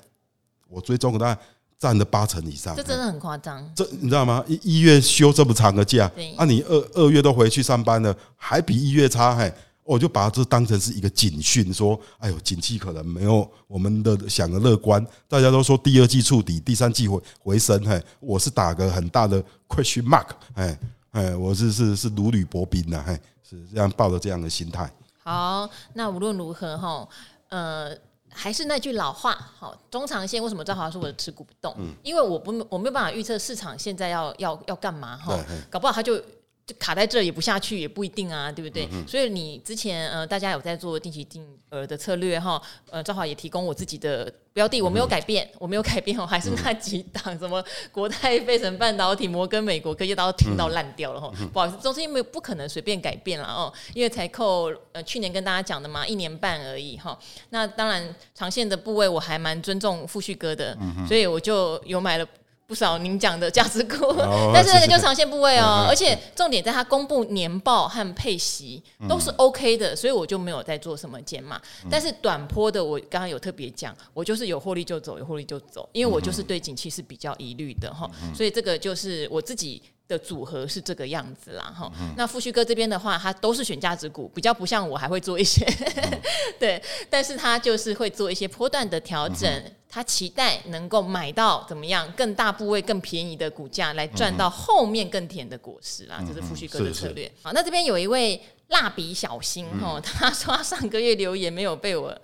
[0.69, 1.41] 我追踪的大概。
[1.79, 3.63] 占了八成以上，这真的很夸张。
[3.75, 4.43] 这你知道吗？
[4.47, 9.53] 一一月休这么长的假，啊，你二二月都回去上班了，还比一月差，嘿，
[9.85, 15.07] 我就把这当成是一个警讯，说，哎呦，景气可能没有我们的想的乐观。
[15.29, 20.79] 大家都说第二季触底，第三季回回升，嘿，我是打个很大的 question mark，哎
[21.13, 24.91] 哎，我是是是如履薄冰呐，嘿，是这样抱着这样的心态。
[25.23, 27.09] 好，那无论如何哈，
[27.51, 27.95] 呃。
[28.33, 31.75] 还是那句老话，好，中长线为什么赵华说我的持股不动？
[31.79, 35.39] 嗯，因为我不我没有办法预测市场现在要要要干嘛哈，
[35.71, 36.21] 搞不好他就。
[36.67, 38.89] 就卡在这儿也不下去也不一定啊，对不对？
[38.91, 42.61] 嗯、所以你之前呃，大家有在做定期定额的策略哈，
[42.91, 51.31] 呃，正好也提供我自己的标的， 我没有改变，我没有改变我，还是那几档，什么国泰、费城半导体、摩根美国科技，都听到烂掉了哈。
[51.53, 57.17] 不好意思，中心没有不可能随便改变了哦，因为才扣呃去年跟大家讲的嘛，一年半而已哈。
[57.51, 62.27] 那当然长线的部位我还蛮尊重富旭哥的，所以我就有买了。
[62.67, 64.13] 不少您讲的价值股，
[64.53, 71.61] 但是那个就长线部位哦，而且重点在它公布年报和配息都是 OK 的，所以我就没有在做什么减码。
[71.89, 81.89] 但是短波的，我刚刚有特别讲，我就是有获利就走，有获利就走，因为我就是对景气是比较疑虑的哈，所以这个就是我自己的组合是这个样子啦哈。
[82.17, 85.65] 那富旭哥这边的话，他都是选价值股，比较不像我还会做一些，
[86.59, 89.49] 对，但是他就是会做一些波段的调整。
[89.89, 96.23] 他期待能够买到怎么样更大部位、更便宜的股价，来赚到后面更甜的果实啦。
[96.27, 97.31] 这是富旭哥的策略。
[97.43, 102.15] 好，那这边有一位蜡笔小新哈，他说他上个月留言没有被我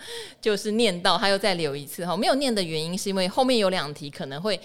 [0.41, 2.17] 就是念到，他又再留一次哈。
[2.17, 4.61] 没有念的原因是因为后面有两题可能会。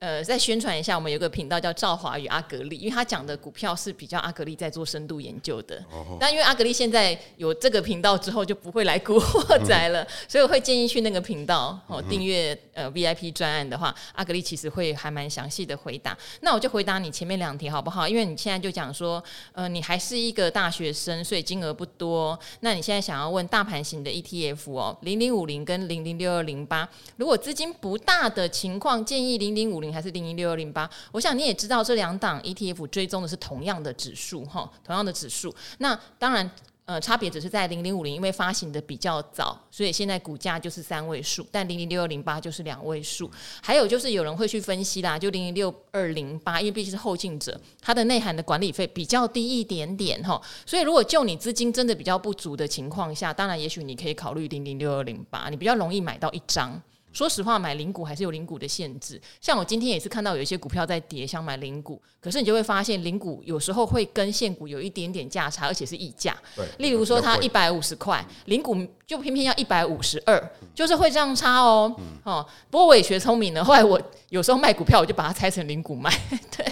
[0.00, 5.78] 呃，再宣传一下，我们有个频道叫赵华与阿格力，因为他讲的股票是比较阿格力在做深度研究的。
[6.18, 6.32] 那、oh.
[6.32, 16.16] 因为阿格力现在有这个频道之后，就不会来古惑仔了，所以我会建议去那个频道哦，订阅呃 VIP 专案的话，阿格力其实会还蛮详细的回答。
[16.40, 18.08] 那我就回答你前面两题好不好？
[18.08, 19.22] 因为你现在就讲说，
[19.52, 22.40] 呃，你还是一个大学生，所以金额不多。
[22.60, 26.88] 那你现在想要问大盘型的 ETF 哦，零零五零跟零零六二零八，
[27.18, 29.89] 如果资金不大的情况，建议零零五零。
[29.90, 30.88] 零还是零零六二零八？
[31.12, 35.54] 我想你也知道，这两档 ETF 追踪的是同样的指数哈，同样的指数。
[35.78, 36.50] 那当然。
[36.86, 43.30] 呃，差别只是在零零五零，因为发行的比较早，所以现在股价就是三位数，但零零六二零八就是两位数。
[43.62, 56.82] 还有就是有人会去分析啦，就零零六二零八，因为毕竟是后进者，它的内涵的管理费比较低一点点哈，所以如果就你资金真的比较不足的情况下，当然也许你可以考虑零零六二零八，你比较容易买到一张。
[57.12, 59.20] 说实话，买零股还是有零股的限制。
[59.40, 66.36] 像我今天也是看到有一些股票在跌，想买零股，可是你就会发现零股有时候会跟现股有一点点价差，而且是溢价。
[66.54, 68.76] 对，例如说它一百五十块，零股
[69.10, 70.40] 就偏偏要一百五十二，
[70.72, 71.92] 就是会这样差哦。
[71.98, 76.08] 嗯、哦，不过我也学聪明了，后来我有时候卖股票，我就把它拆成零股卖，
[76.56, 76.64] 对，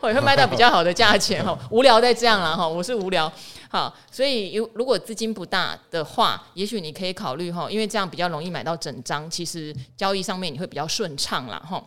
[0.00, 1.44] 我也会卖到比较好的价钱。
[1.44, 3.30] 哈， 无聊再这样了哈，我是无聊。
[3.68, 11.82] 好，所以如如果资金不大的话，也许你可以考虑哈，因为这样比较容易买到整张，其实交易上面你会比较顺畅啦哈。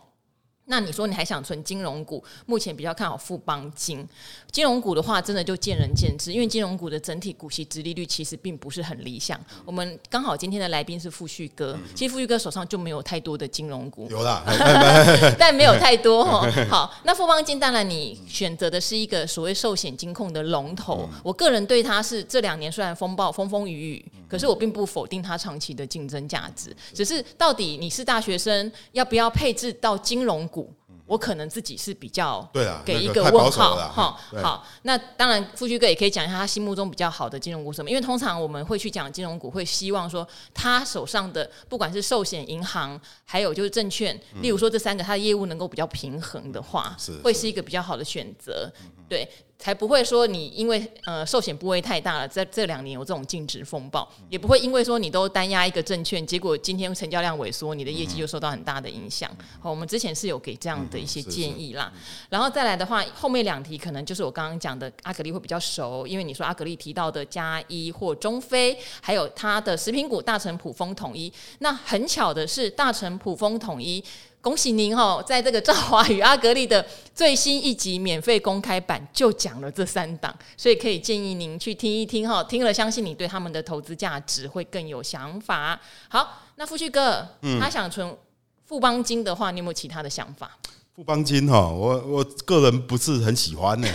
[0.68, 2.22] 那你说你还想存金融股？
[2.44, 4.06] 目前比较看好富邦金。
[4.50, 9.38] 金融股的话，真的就见仁见智，因为金融股的整体股息殖利率其实并不是很理想。
[9.64, 14.42] 我们刚好今天的来宾是富旭哥，其实富旭哥手上就没有太多的金融股，有啦，
[15.38, 16.50] 但没有太多哈。
[16.68, 30.55] 好，那富邦金当然你选择的是一个所谓寿险金控的龙头，我个人对它是这两年虽然风暴风风雨雨，可是我并不否定它长期的竞争价值，只是到底你是大学生，要不要配置到金融股？
[31.06, 34.18] 我可能自己是比较对啊，给一个问号哈。
[34.42, 37.88] 好，那当然，富旭哥也可以讲一下他心目中比较好的金融股什么？
[37.88, 48.72] 因为通常我们会去讲金融股，会希望说他手上的不管是寿险、银行，还有就是证券，例如说这三个，他的业务能够比较平衡的话，是会是一个比较好的选择。
[49.08, 49.28] 对。
[49.58, 59.30] 才不会说你因为呃寿险部位太大了，在这两年有这种净值风暴，也不会因为说你都单压一个证券，结果今天成交量萎缩，你的业绩就受到很大的影响。
[59.60, 61.92] 好，我们之前是有给这样的一些建议啦。
[62.28, 74.04] 然后再来的话，后面两题可能就是我刚刚讲的阿格力会比较熟，因为你说阿格力提到的加一或中非，还有它的食品股大成普丰统一，那很巧的是大成普丰统一。
[74.46, 85.76] 恭喜您哦，在这个赵华与阿格力的最新一集免费公开版就讲了这三档，所以可以建议您去听一听哈，听了相信你对他们的投资价值会更有想法。
[86.08, 88.16] 好，那富旭哥，嗯、他想存
[88.64, 90.56] 富邦金的话，你有没有其他的想法？
[90.94, 93.88] 富邦金哈，我我个人不是很喜欢呢，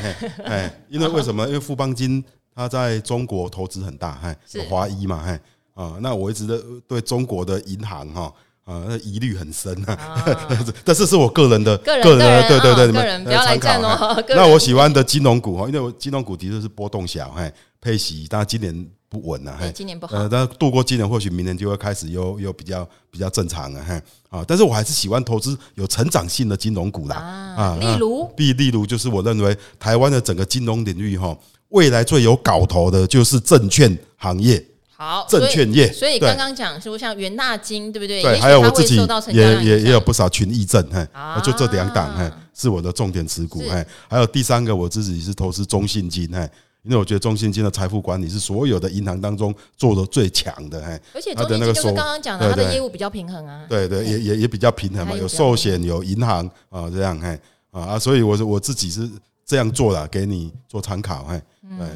[0.43, 1.47] 哎，因为为什么？
[1.47, 2.22] 因为富邦金
[2.54, 5.39] 它在中国投资很大，哎，有华裔嘛，哎，
[5.76, 8.34] 啊，那我一直的对中国的银行哈。
[8.64, 10.24] 啊，那疑虑很深啊，
[10.86, 14.24] 但是是我个人的个人的，对对对，你们不要来战哦。
[14.30, 17.51] 那我喜欢的金融股哈，因为我金融股的确是波动小，嘿，
[17.82, 20.16] 配息，但今年不稳了，嘿，今年不好。
[20.16, 23.99] 呃，但度过今年，或许明年就会开始又又比较比较正常了，嘿，
[24.30, 27.16] 啊，但是我还是喜欢投资有成长性的金融股啦，
[27.57, 31.36] 啊，例如，例例如就是我认为台湾的整个金融领域哈，
[31.70, 34.64] 未来最有搞头的就是证券行业。
[35.02, 38.22] 好，证券业，所以刚刚讲是不是像元大金，对不对？
[38.22, 38.97] 对，还有我自己
[39.34, 46.47] 也也也有不少群益证，哎，就这两档，哎，是我的重点持股，哎，还有第三个我自己是投资中信金，哎，
[46.84, 57.39] 因为我觉得中信金的财富管理是所有的银行当中做的最强的，哎，而且中信金就是刚刚讲的，它的业务比较平衡啊，对对，也也也比较平衡嘛，有寿险，有银行啊，这样，哎，
[57.72, 59.10] 啊，所以我我自己是
[59.47, 61.41] 这样做的，给你做参考，哎，
[61.80, 61.88] 对。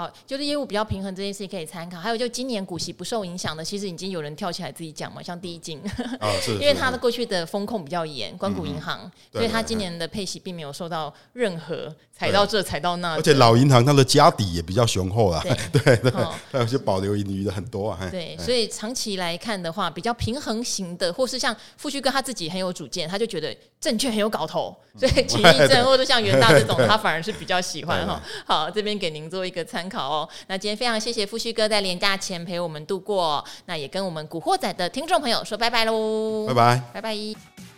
[0.00, 1.98] 好，就是业务比较平衡这件事情可以参考。
[1.98, 5.78] 还有就今年股息不受影响的，其实已经有人跳起来自己讲嘛，像第一金，
[6.20, 13.16] 哦、 因为它的过去的风控比较严，关谷银行，嗯、所以它今年的配息并没有受到任何踩到这踩到那。
[13.16, 15.52] 而且老银行它的家底也比较雄厚啊，对
[15.84, 16.10] 对，对，
[16.50, 18.08] 它有些保留盈余的很多啊。
[18.10, 28.18] 对，所以长期来看的话，比较平衡型的，或是像富旭哥他自己很有主见，他就觉得证券很有搞头，所以群益证 或者像元大这种，他反而是比较喜欢哈。
[28.46, 30.28] 好，这边给您做一个参考哦。
[30.46, 37.69] 那今天非常谢谢富旭哥在年假前陪我们度过，那也跟我们古惑仔的听众朋友说拜拜喽，拜拜，拜拜。